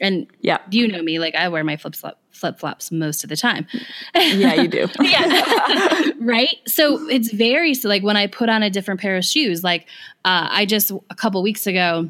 And 0.00 0.28
yeah, 0.40 0.58
you 0.70 0.86
know 0.86 1.02
me, 1.02 1.18
like 1.18 1.34
I 1.34 1.48
wear 1.48 1.64
my 1.64 1.76
flip 1.76 1.96
flop 1.96 2.20
flip 2.30 2.60
flops 2.60 2.92
most 2.92 3.24
of 3.24 3.30
the 3.30 3.36
time. 3.36 3.66
Yeah, 4.14 4.54
you 4.54 4.68
do. 4.68 4.86
yeah. 5.00 6.12
right. 6.20 6.56
So 6.68 7.08
it's 7.08 7.32
very 7.32 7.74
so 7.74 7.88
like 7.88 8.04
when 8.04 8.16
I 8.16 8.28
put 8.28 8.48
on 8.48 8.62
a 8.62 8.70
different 8.70 9.00
pair 9.00 9.16
of 9.16 9.24
shoes, 9.24 9.64
like 9.64 9.88
uh, 10.24 10.46
I 10.48 10.64
just 10.64 10.92
a 11.10 11.14
couple 11.16 11.42
weeks 11.42 11.66
ago 11.66 12.08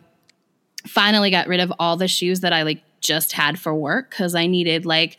finally 0.86 1.30
got 1.30 1.46
rid 1.46 1.60
of 1.60 1.72
all 1.78 1.96
the 1.96 2.08
shoes 2.08 2.40
that 2.40 2.52
I 2.52 2.62
like 2.62 2.82
just 3.00 3.32
had 3.32 3.58
for 3.58 3.74
work 3.74 4.10
because 4.10 4.34
I 4.34 4.46
needed 4.46 4.86
like 4.86 5.18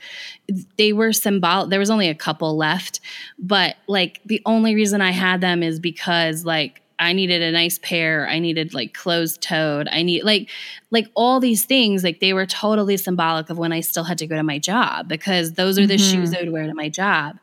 they 0.78 0.94
were 0.94 1.14
symbolic. 1.14 1.70
There 1.70 1.80
was 1.80 1.90
only 1.90 2.10
a 2.10 2.16
couple 2.16 2.56
left, 2.58 3.00
but 3.38 3.76
like 3.88 4.22
the 4.26 4.42
only 4.46 4.76
reason 4.76 5.02
I 5.02 5.12
had 5.12 5.42
them 5.42 5.64
is 5.64 5.80
because 5.80 6.46
like 6.46 6.82
I 7.00 7.14
needed 7.14 7.42
a 7.42 7.52
nice 7.52 7.80
pair. 7.80 8.28
I 8.28 8.40
needed 8.40 8.74
like 8.74 8.94
closed 8.94 9.42
toed. 9.42 9.88
I 9.90 10.04
need 10.04 10.24
like 10.24 10.50
like 10.92 11.08
all 11.16 11.40
these 11.40 11.64
things. 11.64 12.04
Like 12.04 12.20
they 12.20 12.34
were 12.34 12.46
totally 12.46 12.98
symbolic 12.98 13.50
of 13.50 13.58
when 13.58 13.72
I 13.72 13.80
still 13.80 14.04
had 14.04 14.18
to 14.18 14.28
go 14.28 14.36
to 14.36 14.44
my 14.44 14.60
job 14.60 15.08
because 15.08 15.54
those 15.54 15.80
are 15.80 15.88
the 15.88 15.96
mm-hmm. 15.96 16.20
shoes 16.20 16.36
I 16.36 16.42
would 16.42 16.52
wear 16.52 16.68
to 16.68 16.74
my 16.74 16.90
job. 16.90 17.38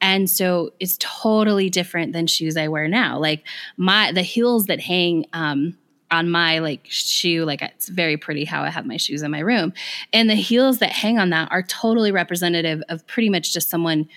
And 0.00 0.28
so 0.30 0.72
it's 0.80 0.96
totally 0.98 1.68
different 1.70 2.12
than 2.12 2.26
shoes 2.26 2.56
I 2.56 2.68
wear 2.68 2.88
now. 2.88 3.18
Like 3.18 3.44
my 3.76 4.12
the 4.12 4.22
heels 4.22 4.66
that 4.66 4.80
hang 4.80 5.26
um 5.32 5.76
on 6.12 6.30
my 6.30 6.58
like 6.58 6.86
shoe 6.88 7.44
like 7.44 7.62
it's 7.62 7.88
very 7.88 8.16
pretty 8.16 8.44
how 8.44 8.62
i 8.62 8.70
have 8.70 8.86
my 8.86 8.96
shoes 8.98 9.22
in 9.22 9.30
my 9.30 9.40
room. 9.40 9.72
And 10.12 10.30
the 10.30 10.34
heels 10.34 10.78
that 10.78 10.92
hang 10.92 11.18
on 11.18 11.30
that 11.30 11.50
are 11.50 11.62
totally 11.62 12.12
representative 12.12 12.82
of 12.88 13.06
pretty 13.06 13.30
much 13.30 13.52
just 13.52 13.70
someone 13.70 14.08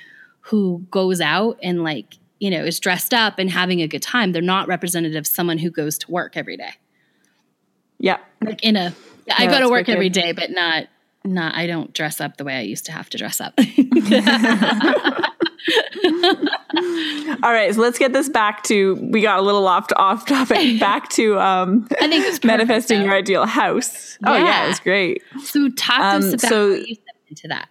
who 0.41 0.85
goes 0.91 1.21
out 1.21 1.57
and 1.63 1.83
like 1.83 2.17
you 2.39 2.51
know 2.51 2.63
is 2.63 2.79
dressed 2.79 3.13
up 3.13 3.39
and 3.39 3.49
having 3.49 3.81
a 3.81 3.87
good 3.87 4.03
time. 4.03 4.33
They're 4.33 4.41
not 4.41 4.67
representative 4.67 5.21
of 5.21 5.27
someone 5.27 5.57
who 5.57 5.71
goes 5.71 5.97
to 5.99 6.11
work 6.11 6.37
every 6.37 6.57
day. 6.57 6.73
Yeah. 7.97 8.17
Like 8.43 8.63
in 8.63 8.75
a 8.75 8.93
i 9.31 9.47
go 9.47 9.59
to 9.59 9.69
work 9.69 9.89
every 9.89 10.09
day 10.09 10.31
but 10.33 10.51
not 10.51 10.87
not 11.23 11.55
i 11.55 11.65
don't 11.65 11.93
dress 11.93 12.21
up 12.21 12.37
the 12.37 12.43
way 12.43 12.55
i 12.55 12.61
used 12.61 12.85
to 12.85 12.91
have 12.91 13.09
to 13.09 13.17
dress 13.17 13.41
up 13.41 13.57
All 17.43 17.51
right, 17.51 17.73
so 17.73 17.81
let's 17.81 17.97
get 17.97 18.13
this 18.13 18.29
back 18.29 18.63
to 18.63 18.95
we 18.95 19.21
got 19.21 19.39
a 19.39 19.41
little 19.41 19.67
off 19.67 19.87
off 19.95 20.25
topic. 20.25 20.79
Back 20.79 21.09
to 21.09 21.39
um, 21.39 21.87
I 21.99 22.07
think 22.07 22.25
it's 22.25 22.43
manifesting 22.43 23.01
your 23.03 23.13
ideal 23.13 23.45
house. 23.45 24.17
Yeah. 24.21 24.31
Oh 24.31 24.37
yeah, 24.37 24.65
it 24.65 24.67
was 24.69 24.79
great. 24.79 25.23
So 25.43 25.69
talk 25.69 25.99
um, 25.99 26.21
us 26.21 26.33
about 26.33 26.49
so, 26.49 26.69
how 26.69 26.75
you 26.75 26.95
stepped 26.95 27.29
into 27.29 27.47
that. 27.47 27.67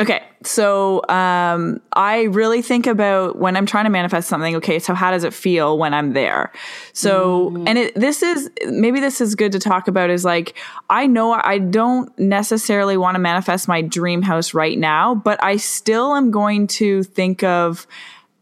Okay, 0.00 0.22
so 0.42 1.02
um, 1.10 1.78
I 1.92 2.22
really 2.22 2.62
think 2.62 2.86
about 2.86 3.36
when 3.36 3.54
I'm 3.54 3.66
trying 3.66 3.84
to 3.84 3.90
manifest 3.90 4.28
something. 4.28 4.56
Okay, 4.56 4.78
so 4.78 4.94
how 4.94 5.10
does 5.10 5.24
it 5.24 5.34
feel 5.34 5.76
when 5.76 5.92
I'm 5.92 6.14
there? 6.14 6.50
So, 6.94 7.50
mm. 7.50 7.68
and 7.68 7.76
it, 7.76 7.94
this 7.94 8.22
is 8.22 8.50
maybe 8.66 8.98
this 8.98 9.20
is 9.20 9.34
good 9.34 9.52
to 9.52 9.58
talk 9.58 9.88
about. 9.88 10.08
Is 10.08 10.24
like 10.24 10.56
I 10.88 11.06
know 11.06 11.32
I 11.32 11.58
don't 11.58 12.18
necessarily 12.18 12.96
want 12.96 13.16
to 13.16 13.18
manifest 13.18 13.68
my 13.68 13.82
dream 13.82 14.22
house 14.22 14.54
right 14.54 14.78
now, 14.78 15.14
but 15.14 15.42
I 15.44 15.56
still 15.56 16.14
am 16.14 16.30
going 16.30 16.66
to 16.68 17.02
think 17.02 17.42
of 17.42 17.86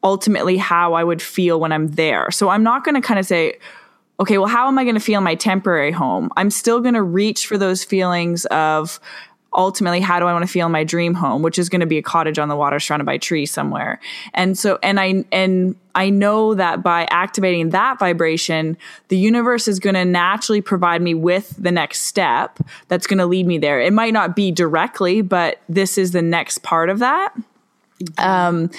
ultimately 0.04 0.58
how 0.58 0.94
I 0.94 1.02
would 1.02 1.20
feel 1.20 1.58
when 1.58 1.72
I'm 1.72 1.88
there. 1.88 2.30
So 2.30 2.50
I'm 2.50 2.62
not 2.62 2.84
going 2.84 2.94
to 2.94 3.00
kind 3.00 3.18
of 3.18 3.26
say, 3.26 3.58
okay, 4.20 4.38
well, 4.38 4.46
how 4.46 4.68
am 4.68 4.78
I 4.78 4.84
going 4.84 4.94
to 4.94 5.00
feel 5.00 5.18
in 5.18 5.24
my 5.24 5.34
temporary 5.34 5.90
home? 5.90 6.30
I'm 6.36 6.50
still 6.50 6.80
going 6.80 6.94
to 6.94 7.02
reach 7.02 7.48
for 7.48 7.58
those 7.58 7.82
feelings 7.82 8.44
of 8.46 9.00
ultimately 9.58 10.00
how 10.00 10.18
do 10.18 10.24
i 10.24 10.32
want 10.32 10.42
to 10.42 10.50
feel 10.50 10.66
in 10.66 10.72
my 10.72 10.84
dream 10.84 11.12
home 11.12 11.42
which 11.42 11.58
is 11.58 11.68
going 11.68 11.80
to 11.80 11.86
be 11.86 11.98
a 11.98 12.02
cottage 12.02 12.38
on 12.38 12.48
the 12.48 12.56
water 12.56 12.80
surrounded 12.80 13.04
by 13.04 13.18
trees 13.18 13.50
somewhere. 13.50 14.00
And 14.32 14.56
so 14.56 14.78
and 14.82 14.98
i 14.98 15.24
and 15.32 15.74
i 15.94 16.08
know 16.08 16.54
that 16.54 16.82
by 16.82 17.06
activating 17.10 17.70
that 17.70 17.98
vibration 17.98 18.78
the 19.08 19.18
universe 19.18 19.68
is 19.68 19.78
going 19.80 19.94
to 19.94 20.04
naturally 20.04 20.62
provide 20.62 21.02
me 21.02 21.12
with 21.12 21.54
the 21.58 21.72
next 21.72 22.02
step 22.02 22.58
that's 22.86 23.06
going 23.06 23.18
to 23.18 23.26
lead 23.26 23.46
me 23.46 23.58
there. 23.58 23.80
It 23.80 23.92
might 23.92 24.12
not 24.14 24.36
be 24.36 24.50
directly 24.52 25.20
but 25.20 25.60
this 25.68 25.98
is 25.98 26.12
the 26.12 26.22
next 26.22 26.62
part 26.62 26.88
of 26.88 27.00
that. 27.00 27.34
Um 28.16 28.70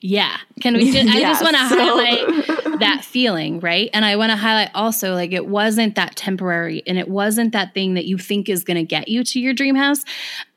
yeah. 0.00 0.36
Can 0.60 0.74
we 0.74 0.92
just, 0.92 1.08
yeah, 1.08 1.12
i 1.12 1.20
just 1.20 1.42
want 1.46 1.56
to 1.56 1.68
so. 1.68 1.76
highlight 1.76 2.67
that 2.80 3.00
mm-hmm. 3.00 3.10
feeling, 3.10 3.60
right? 3.60 3.90
And 3.92 4.04
I 4.04 4.16
want 4.16 4.30
to 4.30 4.36
highlight 4.36 4.70
also 4.74 5.14
like 5.14 5.32
it 5.32 5.46
wasn't 5.46 5.94
that 5.96 6.16
temporary 6.16 6.82
and 6.86 6.98
it 6.98 7.08
wasn't 7.08 7.52
that 7.52 7.74
thing 7.74 7.94
that 7.94 8.06
you 8.06 8.18
think 8.18 8.48
is 8.48 8.64
going 8.64 8.76
to 8.76 8.84
get 8.84 9.08
you 9.08 9.24
to 9.24 9.40
your 9.40 9.54
dream 9.54 9.74
house. 9.74 10.04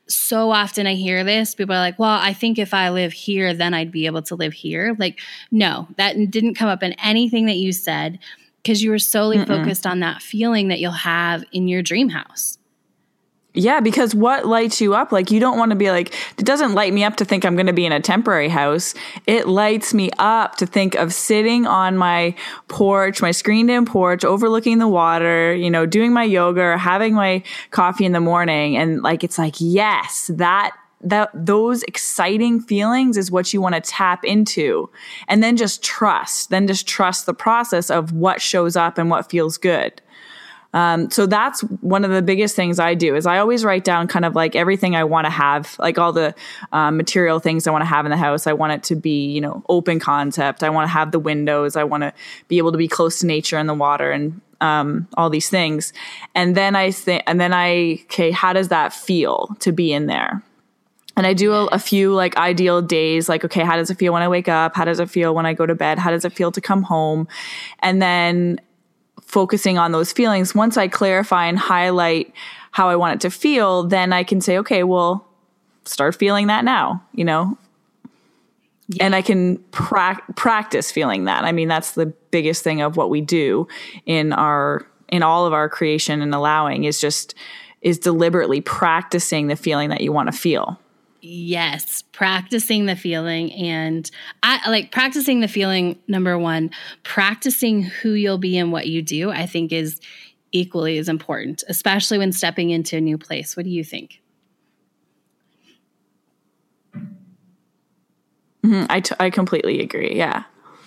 So 0.08 0.50
often 0.50 0.86
I 0.86 0.94
hear 0.94 1.24
this, 1.24 1.54
people 1.54 1.74
are 1.74 1.78
like, 1.78 1.98
well, 1.98 2.18
I 2.20 2.32
think 2.32 2.58
if 2.58 2.74
I 2.74 2.90
live 2.90 3.12
here, 3.12 3.54
then 3.54 3.72
I'd 3.72 3.92
be 3.92 4.06
able 4.06 4.22
to 4.22 4.34
live 4.34 4.52
here. 4.52 4.94
Like, 4.98 5.20
no, 5.50 5.88
that 5.96 6.16
didn't 6.30 6.54
come 6.54 6.68
up 6.68 6.82
in 6.82 6.92
anything 6.94 7.46
that 7.46 7.56
you 7.56 7.72
said 7.72 8.18
because 8.62 8.82
you 8.82 8.90
were 8.90 8.98
solely 8.98 9.38
Mm-mm. 9.38 9.46
focused 9.46 9.86
on 9.86 10.00
that 10.00 10.22
feeling 10.22 10.68
that 10.68 10.80
you'll 10.80 10.92
have 10.92 11.44
in 11.52 11.68
your 11.68 11.82
dream 11.82 12.08
house. 12.08 12.58
Yeah, 13.54 13.80
because 13.80 14.14
what 14.14 14.46
lights 14.46 14.80
you 14.80 14.94
up? 14.94 15.12
Like, 15.12 15.30
you 15.30 15.38
don't 15.38 15.58
want 15.58 15.70
to 15.70 15.76
be 15.76 15.90
like, 15.90 16.14
it 16.38 16.46
doesn't 16.46 16.72
light 16.72 16.92
me 16.94 17.04
up 17.04 17.16
to 17.16 17.24
think 17.26 17.44
I'm 17.44 17.54
going 17.54 17.66
to 17.66 17.74
be 17.74 17.84
in 17.84 17.92
a 17.92 18.00
temporary 18.00 18.48
house. 18.48 18.94
It 19.26 19.46
lights 19.46 19.92
me 19.92 20.10
up 20.18 20.56
to 20.56 20.66
think 20.66 20.94
of 20.94 21.12
sitting 21.12 21.66
on 21.66 21.98
my 21.98 22.34
porch, 22.68 23.20
my 23.20 23.30
screened 23.30 23.70
in 23.70 23.84
porch, 23.84 24.24
overlooking 24.24 24.78
the 24.78 24.88
water, 24.88 25.54
you 25.54 25.70
know, 25.70 25.84
doing 25.84 26.14
my 26.14 26.24
yoga, 26.24 26.78
having 26.78 27.12
my 27.12 27.42
coffee 27.70 28.06
in 28.06 28.12
the 28.12 28.20
morning. 28.20 28.78
And 28.78 29.02
like, 29.02 29.22
it's 29.22 29.38
like, 29.38 29.56
yes, 29.58 30.30
that 30.34 30.72
that 31.04 31.30
those 31.34 31.82
exciting 31.82 32.60
feelings 32.60 33.16
is 33.16 33.30
what 33.30 33.52
you 33.52 33.60
want 33.60 33.74
to 33.74 33.80
tap 33.80 34.24
into 34.24 34.88
and 35.26 35.42
then 35.42 35.56
just 35.56 35.82
trust 35.82 36.50
then 36.50 36.68
just 36.68 36.86
trust 36.86 37.26
the 37.26 37.34
process 37.34 37.90
of 37.90 38.12
what 38.12 38.40
shows 38.40 38.76
up 38.76 38.98
and 38.98 39.10
what 39.10 39.28
feels 39.28 39.58
good 39.58 40.00
um, 40.72 41.10
so 41.10 41.26
that's 41.26 41.60
one 41.60 42.04
of 42.04 42.10
the 42.10 42.22
biggest 42.22 42.56
things 42.56 42.78
I 42.78 42.94
do 42.94 43.14
is 43.14 43.26
I 43.26 43.38
always 43.38 43.64
write 43.64 43.84
down 43.84 44.08
kind 44.08 44.24
of 44.24 44.34
like 44.34 44.56
everything 44.56 44.96
I 44.96 45.04
want 45.04 45.26
to 45.26 45.30
have, 45.30 45.76
like 45.78 45.98
all 45.98 46.12
the 46.12 46.34
um, 46.72 46.96
material 46.96 47.40
things 47.40 47.66
I 47.66 47.70
want 47.70 47.82
to 47.82 47.86
have 47.86 48.06
in 48.06 48.10
the 48.10 48.16
house. 48.16 48.46
I 48.46 48.54
want 48.54 48.72
it 48.72 48.82
to 48.84 48.96
be, 48.96 49.26
you 49.26 49.40
know, 49.40 49.62
open 49.68 50.00
concept. 50.00 50.62
I 50.62 50.70
want 50.70 50.86
to 50.86 50.92
have 50.92 51.12
the 51.12 51.18
windows. 51.18 51.76
I 51.76 51.84
want 51.84 52.02
to 52.02 52.12
be 52.48 52.58
able 52.58 52.72
to 52.72 52.78
be 52.78 52.88
close 52.88 53.20
to 53.20 53.26
nature 53.26 53.58
and 53.58 53.68
the 53.68 53.74
water 53.74 54.10
and 54.10 54.40
um, 54.62 55.08
all 55.14 55.28
these 55.28 55.50
things. 55.50 55.92
And 56.34 56.56
then 56.56 56.74
I 56.74 56.90
think, 56.90 57.22
and 57.26 57.40
then 57.40 57.52
I, 57.52 58.00
okay, 58.04 58.30
how 58.30 58.52
does 58.52 58.68
that 58.68 58.92
feel 58.92 59.54
to 59.60 59.72
be 59.72 59.92
in 59.92 60.06
there? 60.06 60.42
and 61.14 61.26
I 61.26 61.34
do 61.34 61.52
a, 61.52 61.66
a, 61.66 61.78
few 61.78 62.14
like 62.14 62.38
ideal 62.38 62.80
days, 62.80 63.28
like, 63.28 63.44
okay, 63.44 63.62
how 63.62 63.76
does 63.76 63.90
it 63.90 63.98
feel 63.98 64.14
when 64.14 64.22
I 64.22 64.28
wake 64.28 64.48
up? 64.48 64.74
How 64.74 64.86
does 64.86 64.98
it 64.98 65.10
feel 65.10 65.34
when 65.34 65.44
I 65.44 65.52
go 65.52 65.66
to 65.66 65.74
bed? 65.74 65.98
How 65.98 66.10
does 66.10 66.24
it 66.24 66.32
feel 66.32 66.50
to 66.52 66.60
come 66.62 66.82
home? 66.82 67.28
And 67.80 68.00
then 68.00 68.60
focusing 69.32 69.78
on 69.78 69.92
those 69.92 70.12
feelings, 70.12 70.54
once 70.54 70.76
I 70.76 70.88
clarify 70.88 71.46
and 71.46 71.58
highlight 71.58 72.34
how 72.70 72.90
I 72.90 72.96
want 72.96 73.14
it 73.14 73.20
to 73.22 73.30
feel, 73.30 73.82
then 73.82 74.12
I 74.12 74.24
can 74.24 74.42
say, 74.42 74.58
okay, 74.58 74.82
well, 74.82 75.26
start 75.86 76.14
feeling 76.14 76.48
that 76.48 76.66
now, 76.66 77.02
you 77.14 77.24
know? 77.24 77.56
Yeah. 78.88 79.06
And 79.06 79.14
I 79.14 79.22
can 79.22 79.56
pra- 79.70 80.22
practice 80.36 80.92
feeling 80.92 81.24
that. 81.24 81.44
I 81.44 81.52
mean, 81.52 81.66
that's 81.66 81.92
the 81.92 82.06
biggest 82.30 82.62
thing 82.62 82.82
of 82.82 82.98
what 82.98 83.08
we 83.08 83.22
do 83.22 83.66
in 84.04 84.34
our 84.34 84.86
in 85.08 85.22
all 85.22 85.46
of 85.46 85.52
our 85.52 85.68
creation 85.68 86.20
and 86.20 86.34
allowing 86.34 86.84
is 86.84 87.00
just 87.00 87.34
is 87.80 87.98
deliberately 87.98 88.60
practicing 88.60 89.46
the 89.46 89.56
feeling 89.56 89.88
that 89.90 90.02
you 90.02 90.12
want 90.12 90.30
to 90.30 90.36
feel. 90.36 90.78
Yes, 91.24 92.02
practicing 92.10 92.86
the 92.86 92.96
feeling 92.96 93.52
and 93.52 94.10
I 94.42 94.68
like 94.68 94.90
practicing 94.90 95.38
the 95.38 95.46
feeling 95.46 95.96
number 96.08 96.36
1, 96.36 96.70
practicing 97.04 97.84
who 97.84 98.10
you'll 98.10 98.38
be 98.38 98.58
and 98.58 98.72
what 98.72 98.88
you 98.88 99.02
do, 99.02 99.30
I 99.30 99.46
think 99.46 99.70
is 99.70 100.00
equally 100.50 100.98
as 100.98 101.08
important, 101.08 101.62
especially 101.68 102.18
when 102.18 102.32
stepping 102.32 102.70
into 102.70 102.96
a 102.96 103.00
new 103.00 103.18
place. 103.18 103.56
What 103.56 103.62
do 103.62 103.70
you 103.70 103.84
think? 103.84 104.20
Mm-hmm. 108.64 108.86
I, 108.90 108.98
t- 108.98 109.14
I 109.20 109.30
completely 109.30 109.80
agree. 109.80 110.16
Yeah. 110.16 110.42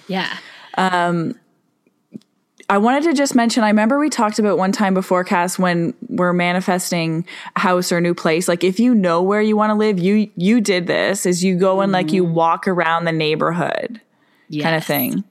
Yeah. 0.10 0.38
Um, 0.78 1.40
I 2.68 2.80
wanted 2.80 3.04
to 3.04 3.14
just 3.14 3.36
mention 3.36 3.64
I 3.64 3.68
remember 3.68 4.00
we 4.00 4.10
talked 4.10 4.40
about 4.40 4.58
one 4.58 4.72
time 4.72 4.94
before 4.94 5.24
Cass 5.24 5.60
when 5.60 5.94
we're 6.10 6.34
manifesting 6.34 7.26
a 7.56 7.60
house 7.60 7.92
or 7.92 7.98
a 7.98 8.02
new 8.02 8.16
place 8.16 8.48
like 8.48 8.64
if 8.64 8.80
you 8.80 8.96
know 8.96 9.22
where 9.22 9.42
you 9.42 9.56
want 9.56 9.70
to 9.70 9.76
live 9.76 10.00
you 10.00 10.32
you 10.36 10.62
did 10.62 10.88
this 10.88 11.26
is 11.26 11.44
you 11.44 11.58
go 11.58 11.82
and 11.82 11.92
like 11.92 12.12
you 12.12 12.26
mm. 12.26 12.34
walk 12.34 12.68
around 12.68 13.06
the 13.06 13.12
neighborhood 13.12 14.02
yes. 14.50 14.64
kind 14.64 14.76
of 14.76 14.84
thing. 14.84 15.24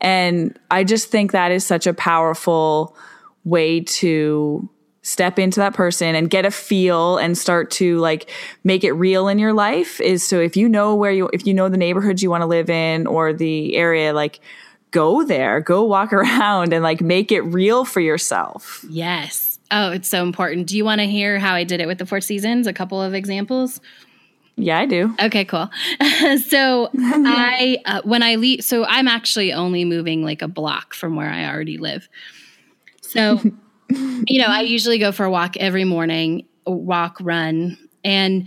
And 0.00 0.58
I 0.70 0.84
just 0.84 1.10
think 1.10 1.32
that 1.32 1.52
is 1.52 1.64
such 1.64 1.86
a 1.86 1.94
powerful 1.94 2.96
way 3.44 3.80
to 3.80 4.68
step 5.02 5.38
into 5.38 5.58
that 5.60 5.74
person 5.74 6.14
and 6.14 6.30
get 6.30 6.44
a 6.44 6.50
feel 6.50 7.18
and 7.18 7.36
start 7.36 7.70
to 7.72 7.98
like 7.98 8.30
make 8.62 8.84
it 8.84 8.92
real 8.92 9.26
in 9.26 9.38
your 9.38 9.52
life 9.52 10.00
is 10.00 10.26
so 10.26 10.38
if 10.38 10.56
you 10.56 10.68
know 10.68 10.94
where 10.94 11.10
you 11.10 11.28
if 11.32 11.44
you 11.44 11.52
know 11.52 11.68
the 11.68 11.76
neighborhoods 11.76 12.22
you 12.22 12.30
want 12.30 12.40
to 12.40 12.46
live 12.46 12.70
in 12.70 13.08
or 13.08 13.32
the 13.32 13.74
area 13.74 14.12
like 14.12 14.38
go 14.92 15.24
there, 15.24 15.60
go 15.60 15.82
walk 15.82 16.12
around 16.12 16.72
and 16.72 16.82
like 16.82 17.00
make 17.00 17.32
it 17.32 17.40
real 17.42 17.84
for 17.84 18.00
yourself. 18.00 18.84
Yes. 18.88 19.58
Oh, 19.72 19.90
it's 19.90 20.08
so 20.08 20.22
important. 20.22 20.66
Do 20.66 20.76
you 20.76 20.84
want 20.84 21.00
to 21.00 21.06
hear 21.06 21.38
how 21.38 21.54
I 21.54 21.64
did 21.64 21.80
it 21.80 21.86
with 21.86 21.98
the 21.98 22.06
Four 22.06 22.20
Seasons? 22.20 22.66
A 22.66 22.72
couple 22.72 23.02
of 23.02 23.14
examples? 23.14 23.80
Yeah, 24.56 24.78
I 24.78 24.86
do. 24.86 25.14
Okay, 25.18 25.46
cool. 25.46 25.70
so 26.46 26.90
I 26.94 27.78
uh, 27.86 28.02
when 28.04 28.22
I 28.22 28.34
leave, 28.34 28.62
so 28.62 28.84
I'm 28.84 29.08
actually 29.08 29.52
only 29.52 29.86
moving 29.86 30.22
like 30.22 30.42
a 30.42 30.48
block 30.48 30.92
from 30.92 31.16
where 31.16 31.30
I 31.30 31.46
already 31.46 31.78
live. 31.78 32.06
So, 33.00 33.40
you 33.88 34.40
know, 34.40 34.46
I 34.46 34.60
usually 34.60 34.98
go 34.98 35.10
for 35.10 35.24
a 35.24 35.30
walk 35.30 35.56
every 35.56 35.84
morning, 35.84 36.46
walk, 36.66 37.16
run, 37.20 37.78
and 38.04 38.46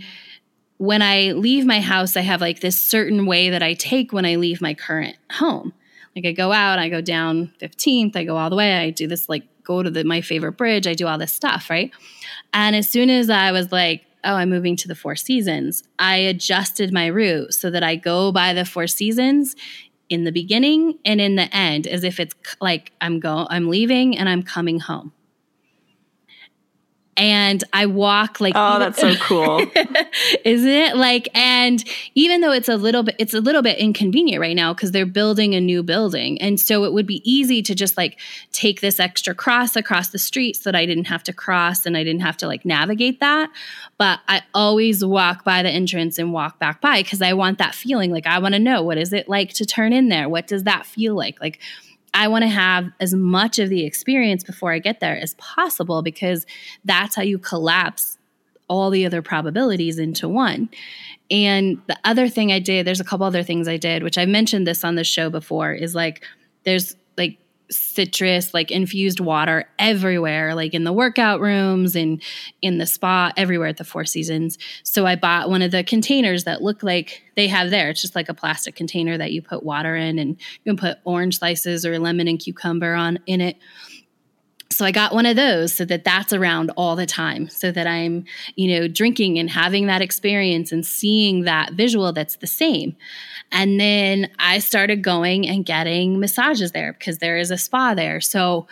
when 0.78 1.02
I 1.02 1.32
leave 1.32 1.66
my 1.66 1.80
house, 1.80 2.16
I 2.16 2.20
have 2.20 2.40
like 2.40 2.60
this 2.60 2.80
certain 2.80 3.26
way 3.26 3.50
that 3.50 3.62
I 3.62 3.74
take 3.74 4.12
when 4.12 4.24
I 4.24 4.36
leave 4.36 4.60
my 4.60 4.74
current 4.74 5.16
home. 5.32 5.72
Like 6.16 6.24
I 6.26 6.32
go 6.32 6.50
out, 6.50 6.78
I 6.78 6.88
go 6.88 7.02
down 7.02 7.52
15th, 7.60 8.16
I 8.16 8.24
go 8.24 8.38
all 8.38 8.48
the 8.48 8.56
way, 8.56 8.74
I 8.74 8.90
do 8.90 9.06
this 9.06 9.28
like 9.28 9.44
go 9.62 9.82
to 9.82 9.90
the 9.90 10.02
my 10.02 10.22
favorite 10.22 10.52
bridge, 10.52 10.86
I 10.86 10.94
do 10.94 11.06
all 11.06 11.18
this 11.18 11.32
stuff, 11.32 11.68
right? 11.68 11.92
And 12.54 12.74
as 12.74 12.88
soon 12.88 13.10
as 13.10 13.28
I 13.28 13.52
was 13.52 13.70
like, 13.70 14.02
oh, 14.24 14.34
I'm 14.34 14.48
moving 14.48 14.76
to 14.76 14.88
the 14.88 14.94
Four 14.94 15.14
Seasons, 15.14 15.84
I 15.98 16.16
adjusted 16.16 16.92
my 16.92 17.06
route 17.06 17.52
so 17.52 17.70
that 17.70 17.82
I 17.82 17.96
go 17.96 18.32
by 18.32 18.54
the 18.54 18.64
Four 18.64 18.86
Seasons 18.86 19.54
in 20.08 20.24
the 20.24 20.32
beginning 20.32 20.98
and 21.04 21.20
in 21.20 21.36
the 21.36 21.54
end 21.54 21.86
as 21.86 22.02
if 22.02 22.18
it's 22.18 22.34
like 22.60 22.92
I'm 23.00 23.20
go 23.20 23.46
I'm 23.50 23.68
leaving 23.68 24.16
and 24.16 24.28
I'm 24.28 24.42
coming 24.42 24.80
home 24.80 25.12
and 27.16 27.64
I 27.72 27.86
walk 27.86 28.40
like 28.40 28.54
Oh, 28.56 28.78
that's 28.78 29.00
so 29.00 29.14
cool. 29.16 29.60
Isn't 30.44 30.68
it? 30.68 30.96
Like 30.96 31.28
and 31.34 31.82
even 32.14 32.40
though 32.40 32.52
it's 32.52 32.68
a 32.68 32.76
little 32.76 33.02
bit 33.02 33.16
it's 33.18 33.34
a 33.34 33.40
little 33.40 33.62
bit 33.62 33.78
inconvenient 33.78 34.40
right 34.40 34.56
now 34.56 34.72
cuz 34.74 34.92
they're 34.92 35.06
building 35.06 35.54
a 35.54 35.60
new 35.60 35.82
building. 35.82 36.40
And 36.40 36.60
so 36.60 36.84
it 36.84 36.92
would 36.92 37.06
be 37.06 37.22
easy 37.30 37.62
to 37.62 37.74
just 37.74 37.96
like 37.96 38.18
take 38.52 38.80
this 38.80 39.00
extra 39.00 39.34
cross 39.34 39.76
across 39.76 40.08
the 40.08 40.18
street 40.18 40.56
so 40.56 40.70
that 40.70 40.76
I 40.76 40.86
didn't 40.86 41.06
have 41.06 41.22
to 41.24 41.32
cross 41.32 41.86
and 41.86 41.96
I 41.96 42.04
didn't 42.04 42.22
have 42.22 42.36
to 42.38 42.46
like 42.46 42.64
navigate 42.64 43.20
that. 43.20 43.50
But 43.98 44.20
I 44.28 44.42
always 44.54 45.04
walk 45.04 45.44
by 45.44 45.62
the 45.62 45.70
entrance 45.70 46.18
and 46.18 46.32
walk 46.32 46.58
back 46.58 46.80
by 46.80 47.02
cuz 47.02 47.22
I 47.22 47.32
want 47.32 47.58
that 47.58 47.74
feeling 47.74 48.10
like 48.10 48.26
I 48.26 48.38
want 48.38 48.54
to 48.54 48.58
know 48.58 48.82
what 48.82 48.98
is 48.98 49.12
it 49.12 49.28
like 49.28 49.52
to 49.54 49.64
turn 49.64 49.92
in 49.92 50.08
there? 50.08 50.28
What 50.28 50.46
does 50.46 50.64
that 50.64 50.86
feel 50.86 51.14
like? 51.14 51.40
Like 51.40 51.60
I 52.16 52.28
want 52.28 52.42
to 52.42 52.48
have 52.48 52.90
as 52.98 53.12
much 53.12 53.58
of 53.58 53.68
the 53.68 53.84
experience 53.84 54.42
before 54.42 54.72
I 54.72 54.78
get 54.78 55.00
there 55.00 55.18
as 55.18 55.34
possible 55.34 56.00
because 56.00 56.46
that's 56.82 57.14
how 57.14 57.22
you 57.22 57.38
collapse 57.38 58.16
all 58.68 58.88
the 58.88 59.04
other 59.04 59.20
probabilities 59.20 59.98
into 59.98 60.26
one. 60.26 60.70
And 61.30 61.78
the 61.88 61.98
other 62.04 62.28
thing 62.28 62.50
I 62.50 62.58
did, 62.58 62.86
there's 62.86 63.00
a 63.00 63.04
couple 63.04 63.26
other 63.26 63.42
things 63.42 63.68
I 63.68 63.76
did, 63.76 64.02
which 64.02 64.16
I 64.16 64.24
mentioned 64.24 64.66
this 64.66 64.82
on 64.82 64.94
the 64.94 65.04
show 65.04 65.28
before, 65.28 65.74
is 65.74 65.94
like 65.94 66.24
there's 66.64 66.96
citrus 67.70 68.54
like 68.54 68.70
infused 68.70 69.20
water 69.20 69.68
everywhere 69.78 70.54
like 70.54 70.74
in 70.74 70.84
the 70.84 70.92
workout 70.92 71.40
rooms 71.40 71.96
and 71.96 72.22
in 72.62 72.78
the 72.78 72.86
spa 72.86 73.32
everywhere 73.36 73.68
at 73.68 73.76
the 73.76 73.84
four 73.84 74.04
seasons. 74.04 74.58
So 74.82 75.06
i 75.06 75.16
bought 75.16 75.50
one 75.50 75.62
of 75.62 75.70
the 75.70 75.84
containers 75.84 76.44
that 76.44 76.62
look 76.62 76.82
like 76.82 77.22
they 77.34 77.48
have 77.48 77.70
there. 77.70 77.90
It's 77.90 78.00
just 78.00 78.14
like 78.14 78.28
a 78.28 78.34
plastic 78.34 78.76
container 78.76 79.18
that 79.18 79.32
you 79.32 79.42
put 79.42 79.62
water 79.62 79.96
in 79.96 80.18
and 80.18 80.36
you 80.64 80.72
can 80.72 80.76
put 80.76 80.98
orange 81.04 81.38
slices 81.38 81.84
or 81.84 81.98
lemon 81.98 82.28
and 82.28 82.38
cucumber 82.38 82.94
on 82.94 83.18
in 83.26 83.40
it 83.40 83.56
so 84.76 84.84
I 84.84 84.90
got 84.90 85.14
one 85.14 85.24
of 85.24 85.36
those 85.36 85.72
so 85.72 85.86
that 85.86 86.04
that's 86.04 86.34
around 86.34 86.70
all 86.76 86.96
the 86.96 87.06
time 87.06 87.48
so 87.48 87.72
that 87.72 87.86
I'm, 87.86 88.26
you 88.56 88.78
know, 88.78 88.88
drinking 88.88 89.38
and 89.38 89.48
having 89.48 89.86
that 89.86 90.02
experience 90.02 90.70
and 90.70 90.84
seeing 90.84 91.44
that 91.44 91.72
visual 91.72 92.12
that's 92.12 92.36
the 92.36 92.46
same. 92.46 92.94
And 93.50 93.80
then 93.80 94.30
I 94.38 94.58
started 94.58 95.02
going 95.02 95.48
and 95.48 95.64
getting 95.64 96.20
massages 96.20 96.72
there 96.72 96.92
because 96.92 97.18
there 97.18 97.38
is 97.38 97.50
a 97.50 97.56
spa 97.56 97.94
there. 97.94 98.20
So 98.20 98.66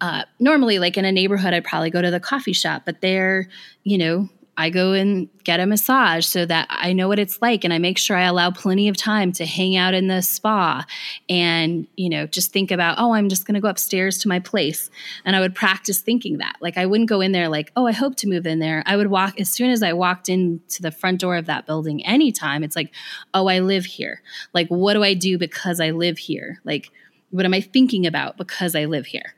uh, 0.00 0.22
normally, 0.38 0.78
like 0.78 0.96
in 0.96 1.04
a 1.04 1.10
neighborhood, 1.10 1.52
I'd 1.52 1.64
probably 1.64 1.90
go 1.90 2.02
to 2.02 2.10
the 2.12 2.20
coffee 2.20 2.52
shop, 2.52 2.82
but 2.84 3.00
there, 3.00 3.48
you 3.82 3.98
know, 3.98 4.28
I 4.58 4.70
go 4.70 4.92
and 4.92 5.28
get 5.44 5.60
a 5.60 5.66
massage 5.66 6.26
so 6.26 6.44
that 6.44 6.66
I 6.68 6.92
know 6.92 7.06
what 7.06 7.20
it's 7.20 7.40
like 7.40 7.62
and 7.62 7.72
I 7.72 7.78
make 7.78 7.96
sure 7.96 8.16
I 8.16 8.24
allow 8.24 8.50
plenty 8.50 8.88
of 8.88 8.96
time 8.96 9.30
to 9.34 9.46
hang 9.46 9.76
out 9.76 9.94
in 9.94 10.08
the 10.08 10.20
spa 10.20 10.84
and, 11.28 11.86
you 11.96 12.10
know, 12.10 12.26
just 12.26 12.52
think 12.52 12.72
about, 12.72 12.98
oh, 12.98 13.14
I'm 13.14 13.28
just 13.28 13.46
going 13.46 13.54
to 13.54 13.60
go 13.60 13.68
upstairs 13.68 14.18
to 14.18 14.28
my 14.28 14.40
place. 14.40 14.90
And 15.24 15.36
I 15.36 15.40
would 15.40 15.54
practice 15.54 16.00
thinking 16.00 16.38
that. 16.38 16.56
Like 16.60 16.76
I 16.76 16.86
wouldn't 16.86 17.08
go 17.08 17.20
in 17.20 17.30
there 17.30 17.48
like, 17.48 17.70
oh, 17.76 17.86
I 17.86 17.92
hope 17.92 18.16
to 18.16 18.28
move 18.28 18.46
in 18.46 18.58
there. 18.58 18.82
I 18.84 18.96
would 18.96 19.06
walk 19.06 19.38
as 19.40 19.48
soon 19.48 19.70
as 19.70 19.80
I 19.80 19.92
walked 19.92 20.28
into 20.28 20.82
the 20.82 20.90
front 20.90 21.20
door 21.20 21.36
of 21.36 21.46
that 21.46 21.64
building 21.64 22.04
anytime, 22.04 22.64
it's 22.64 22.74
like, 22.74 22.92
oh, 23.32 23.46
I 23.46 23.60
live 23.60 23.84
here. 23.84 24.22
Like 24.52 24.66
what 24.68 24.94
do 24.94 25.04
I 25.04 25.14
do 25.14 25.38
because 25.38 25.78
I 25.78 25.92
live 25.92 26.18
here? 26.18 26.60
Like 26.64 26.90
what 27.30 27.44
am 27.44 27.54
I 27.54 27.60
thinking 27.60 28.06
about 28.06 28.36
because 28.36 28.74
I 28.74 28.86
live 28.86 29.06
here? 29.06 29.34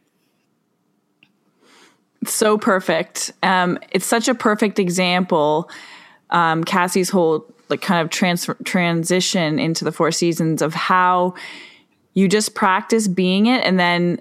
So 2.27 2.59
perfect. 2.59 3.33
Um, 3.43 3.79
it's 3.93 4.07
such 4.07 4.29
a 4.29 4.35
perfect 4.35 4.79
example. 4.79 5.71
Um, 6.31 6.65
Cassie's 6.65 7.09
whole 7.09 7.47
like 7.69 7.81
kind 7.81 8.03
of 8.03 8.11
trans- 8.11 8.49
transition 8.65 9.59
into 9.59 9.85
the 9.85 9.93
four 9.93 10.11
seasons 10.11 10.61
of 10.61 10.75
how 10.75 11.35
you 12.15 12.29
just 12.29 12.55
practice 12.55 13.09
being 13.09 13.47
it 13.47 13.65
and 13.65 13.79
then 13.79 14.21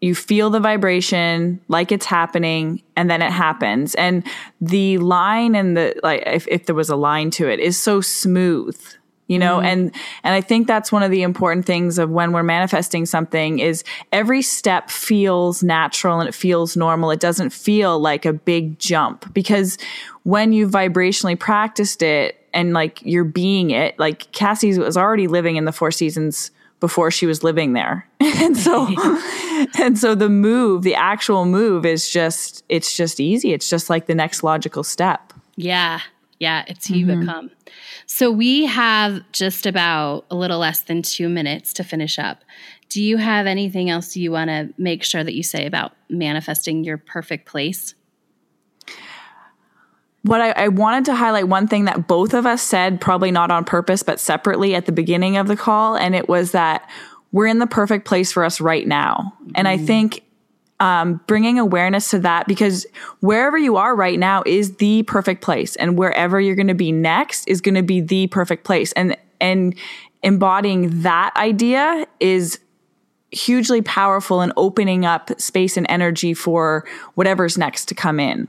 you 0.00 0.14
feel 0.14 0.50
the 0.50 0.60
vibration 0.60 1.60
like 1.68 1.92
it's 1.92 2.06
happening 2.06 2.82
and 2.96 3.10
then 3.10 3.22
it 3.22 3.30
happens 3.30 3.94
and 3.94 4.24
the 4.60 4.98
line 4.98 5.54
and 5.54 5.76
the 5.76 5.98
like 6.02 6.22
if, 6.26 6.46
if 6.48 6.66
there 6.66 6.74
was 6.74 6.90
a 6.90 6.96
line 6.96 7.30
to 7.30 7.48
it 7.48 7.60
is 7.60 7.80
so 7.80 8.00
smooth 8.00 8.78
you 9.26 9.38
know 9.38 9.56
mm-hmm. 9.56 9.66
and 9.66 9.94
and 10.22 10.34
i 10.34 10.40
think 10.40 10.66
that's 10.66 10.92
one 10.92 11.02
of 11.02 11.10
the 11.10 11.22
important 11.22 11.66
things 11.66 11.98
of 11.98 12.10
when 12.10 12.32
we're 12.32 12.42
manifesting 12.42 13.06
something 13.06 13.58
is 13.58 13.84
every 14.12 14.42
step 14.42 14.90
feels 14.90 15.62
natural 15.62 16.20
and 16.20 16.28
it 16.28 16.34
feels 16.34 16.76
normal. 16.76 17.10
It 17.10 17.20
doesn't 17.20 17.50
feel 17.50 17.98
like 17.98 18.24
a 18.24 18.32
big 18.32 18.78
jump 18.78 19.32
because 19.32 19.78
when 20.24 20.52
you 20.52 20.68
vibrationally 20.68 21.38
practiced 21.38 22.02
it 22.02 22.44
and 22.52 22.72
like 22.72 23.00
you're 23.02 23.24
being 23.24 23.70
it 23.70 23.98
like 23.98 24.30
cassie 24.32 24.78
was 24.78 24.96
already 24.96 25.26
living 25.26 25.56
in 25.56 25.64
the 25.64 25.72
four 25.72 25.90
seasons 25.90 26.50
before 26.80 27.10
she 27.10 27.26
was 27.26 27.42
living 27.42 27.72
there. 27.72 28.08
And 28.38 28.56
so 28.56 28.86
and 29.78 29.98
so 29.98 30.14
the 30.14 30.28
move 30.28 30.82
the 30.82 30.94
actual 30.94 31.46
move 31.46 31.86
is 31.86 32.08
just 32.08 32.64
it's 32.68 32.96
just 32.96 33.18
easy. 33.18 33.52
It's 33.52 33.68
just 33.68 33.88
like 33.88 34.06
the 34.06 34.14
next 34.14 34.42
logical 34.42 34.84
step. 34.84 35.32
Yeah. 35.56 36.00
Yeah. 36.38 36.64
It's 36.68 36.86
who 36.86 36.94
mm-hmm. 36.94 37.10
you 37.10 37.18
become 37.20 37.50
so 38.06 38.30
we 38.30 38.66
have 38.66 39.20
just 39.32 39.66
about 39.66 40.26
a 40.30 40.36
little 40.36 40.58
less 40.58 40.80
than 40.80 41.02
two 41.02 41.28
minutes 41.28 41.72
to 41.74 41.84
finish 41.84 42.18
up. 42.18 42.44
Do 42.88 43.02
you 43.02 43.16
have 43.16 43.46
anything 43.46 43.90
else 43.90 44.16
you 44.16 44.32
want 44.32 44.48
to 44.48 44.72
make 44.78 45.02
sure 45.02 45.24
that 45.24 45.34
you 45.34 45.42
say 45.42 45.66
about 45.66 45.92
manifesting 46.08 46.84
your 46.84 46.98
perfect 46.98 47.46
place? 47.46 47.94
What 50.22 50.40
I, 50.40 50.50
I, 50.52 50.68
wanted 50.68 51.04
to 51.06 51.14
highlight 51.14 51.46
one 51.46 51.68
thing 51.68 51.84
that 51.84 52.08
both 52.08 52.34
of 52.34 52.46
us 52.46 52.60
said, 52.60 53.00
probably 53.00 53.30
not 53.30 53.52
on 53.52 53.64
purpose, 53.64 54.02
but 54.02 54.18
separately 54.18 54.74
at 54.74 54.86
the 54.86 54.92
beginning 54.92 55.36
of 55.36 55.46
the 55.46 55.56
call, 55.56 55.96
and 55.96 56.16
it 56.16 56.28
was 56.28 56.50
that 56.50 56.88
we're 57.30 57.46
in 57.46 57.58
the 57.58 57.66
perfect 57.66 58.06
place 58.06 58.32
for 58.32 58.44
us 58.44 58.60
right 58.60 58.88
now. 58.88 59.34
Mm-hmm. 59.40 59.52
And 59.54 59.68
I 59.68 59.76
mm-hmm. 59.76 59.86
think 59.86 60.25
um, 60.80 61.20
bringing 61.26 61.58
awareness 61.58 62.10
to 62.10 62.18
that 62.20 62.46
because 62.46 62.86
wherever 63.20 63.56
you 63.56 63.76
are 63.76 63.94
right 63.94 64.18
now 64.18 64.42
is 64.44 64.76
the 64.76 65.02
perfect 65.04 65.42
place, 65.42 65.76
and 65.76 65.98
wherever 65.98 66.40
you're 66.40 66.56
going 66.56 66.68
to 66.68 66.74
be 66.74 66.92
next 66.92 67.48
is 67.48 67.60
going 67.60 67.74
to 67.74 67.82
be 67.82 68.00
the 68.00 68.26
perfect 68.28 68.64
place. 68.64 68.92
And 68.92 69.16
and 69.40 69.74
embodying 70.22 71.02
that 71.02 71.34
idea 71.36 72.06
is 72.20 72.58
hugely 73.30 73.82
powerful 73.82 74.40
in 74.42 74.52
opening 74.56 75.04
up 75.04 75.30
space 75.40 75.76
and 75.76 75.86
energy 75.88 76.34
for 76.34 76.86
whatever's 77.14 77.58
next 77.58 77.86
to 77.86 77.94
come 77.94 78.18
in. 78.20 78.48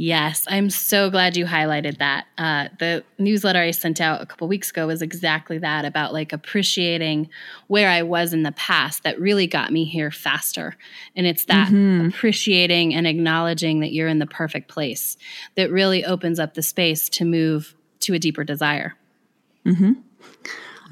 Yes, 0.00 0.46
I'm 0.48 0.70
so 0.70 1.10
glad 1.10 1.36
you 1.36 1.44
highlighted 1.44 1.98
that. 1.98 2.28
Uh, 2.38 2.68
the 2.78 3.02
newsletter 3.18 3.58
I 3.58 3.72
sent 3.72 4.00
out 4.00 4.22
a 4.22 4.26
couple 4.26 4.46
weeks 4.46 4.70
ago 4.70 4.86
was 4.86 5.02
exactly 5.02 5.58
that 5.58 5.84
about 5.84 6.12
like 6.12 6.32
appreciating 6.32 7.28
where 7.66 7.90
I 7.90 8.02
was 8.02 8.32
in 8.32 8.44
the 8.44 8.52
past 8.52 9.02
that 9.02 9.18
really 9.18 9.48
got 9.48 9.72
me 9.72 9.84
here 9.84 10.12
faster. 10.12 10.76
And 11.16 11.26
it's 11.26 11.46
that 11.46 11.66
mm-hmm. 11.66 12.10
appreciating 12.10 12.94
and 12.94 13.08
acknowledging 13.08 13.80
that 13.80 13.90
you're 13.90 14.06
in 14.06 14.20
the 14.20 14.26
perfect 14.26 14.68
place 14.68 15.16
that 15.56 15.72
really 15.72 16.04
opens 16.04 16.38
up 16.38 16.54
the 16.54 16.62
space 16.62 17.08
to 17.08 17.24
move 17.24 17.74
to 17.98 18.14
a 18.14 18.20
deeper 18.20 18.44
desire. 18.44 18.94
Mm-hmm. 19.66 19.94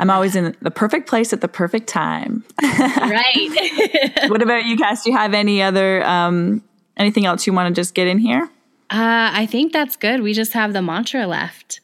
I'm 0.01 0.11
always 0.11 0.35
in 0.35 0.57
the 0.63 0.73
perfect 0.73 1.09
place 1.09 1.33
at 1.33 1.43
the 1.43 1.49
perfect 1.49 1.87
time. 1.87 2.45
right. 2.61 4.25
what 4.27 4.43
about 4.43 4.65
you, 4.65 4.77
Cass? 4.77 5.05
Do 5.05 5.13
you 5.13 5.17
have 5.17 5.33
any 5.33 5.63
other 5.63 6.05
um, 6.05 6.65
anything 6.97 7.25
else 7.25 7.47
you 7.47 7.53
want 7.53 7.73
to 7.73 7.81
just 7.81 7.95
get 7.95 8.09
in 8.09 8.19
here? 8.19 8.51
Uh, 8.91 9.31
I 9.33 9.47
think 9.47 9.73
that's 9.73 9.97
good. 9.97 10.23
We 10.23 10.33
just 10.33 10.53
have 10.53 10.73
the 10.73 10.83
mantra 10.83 11.27
left. 11.27 11.81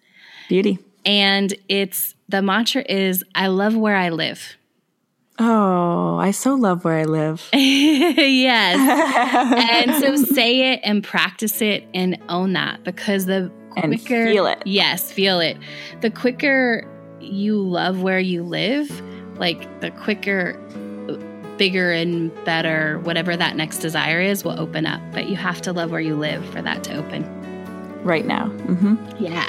Beauty. 0.49 0.79
And 1.05 1.55
it's 1.69 2.15
the 2.29 2.43
mantra 2.43 2.85
is 2.89 3.25
I 3.35 3.49
love 3.49 3.77
where 3.77 3.97
I 3.97 4.11
live. 4.11 4.57
Oh, 5.39 6.19
I 6.19 6.31
so 6.31 6.55
love 6.55 6.85
where 6.85 6.99
I 6.99 7.05
live. 7.05 7.49
yes. 7.53 8.79
and 9.83 9.95
so 9.97 10.17
say 10.33 10.73
it 10.73 10.81
and 10.85 11.03
practice 11.03 11.61
it 11.61 11.85
and 11.95 12.19
own 12.29 12.53
that 12.53 12.85
because 12.85 13.27
the 13.27 13.51
quicker 13.71 14.23
and 14.23 14.31
feel 14.31 14.47
it. 14.47 14.63
Yes, 14.65 15.11
feel 15.11 15.41
it. 15.41 15.57
The 16.01 16.11
quicker 16.11 16.87
you 17.21 17.61
love 17.61 18.03
where 18.03 18.21
you 18.21 18.43
live, 18.43 19.03
like 19.39 19.81
the 19.81 19.91
quicker 19.91 20.61
bigger 21.63 21.93
and 21.93 22.35
better, 22.45 22.99
whatever 23.05 23.37
that 23.37 23.55
next 23.55 23.79
desire 23.79 24.21
is, 24.21 24.43
will 24.43 24.59
open 24.59 24.85
up. 24.85 25.01
But 25.13 25.29
you 25.29 25.37
have 25.37 25.63
to 25.63 25.73
love 25.73 25.93
where 25.93 26.01
you 26.01 26.17
live 26.17 26.45
for 26.47 26.61
that 26.61 26.83
to 26.83 26.97
open. 26.97 27.23
Right 28.03 28.27
now. 28.27 28.47
Mm-hmm. 28.49 29.23
Yeah. 29.25 29.49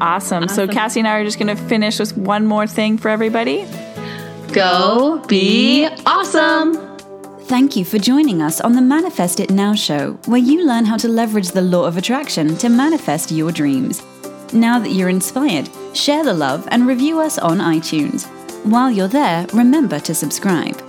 Awesome. 0.00 0.42
awesome. 0.42 0.48
So 0.48 0.66
Cassie 0.66 0.98
and 0.98 1.06
I 1.06 1.18
are 1.18 1.24
just 1.24 1.38
going 1.38 1.56
to 1.56 1.62
finish 1.68 2.00
with 2.00 2.16
one 2.16 2.44
more 2.44 2.66
thing 2.66 2.98
for 2.98 3.08
everybody. 3.08 3.68
Go 4.52 5.22
be 5.28 5.86
awesome. 6.06 6.74
Thank 7.42 7.76
you 7.76 7.84
for 7.84 8.00
joining 8.00 8.42
us 8.42 8.60
on 8.60 8.72
the 8.72 8.82
Manifest 8.82 9.38
It 9.38 9.52
Now 9.52 9.76
show, 9.76 10.14
where 10.26 10.40
you 10.40 10.66
learn 10.66 10.84
how 10.84 10.96
to 10.96 11.06
leverage 11.06 11.50
the 11.50 11.62
law 11.62 11.84
of 11.84 11.96
attraction 11.96 12.56
to 12.56 12.68
manifest 12.68 13.30
your 13.30 13.52
dreams. 13.52 14.02
Now 14.52 14.80
that 14.80 14.90
you're 14.90 15.08
inspired, 15.08 15.68
share 15.94 16.24
the 16.24 16.34
love 16.34 16.66
and 16.72 16.84
review 16.84 17.20
us 17.20 17.38
on 17.38 17.58
iTunes. 17.58 18.26
While 18.64 18.90
you're 18.90 19.06
there, 19.06 19.46
remember 19.52 20.00
to 20.00 20.16
subscribe. 20.16 20.81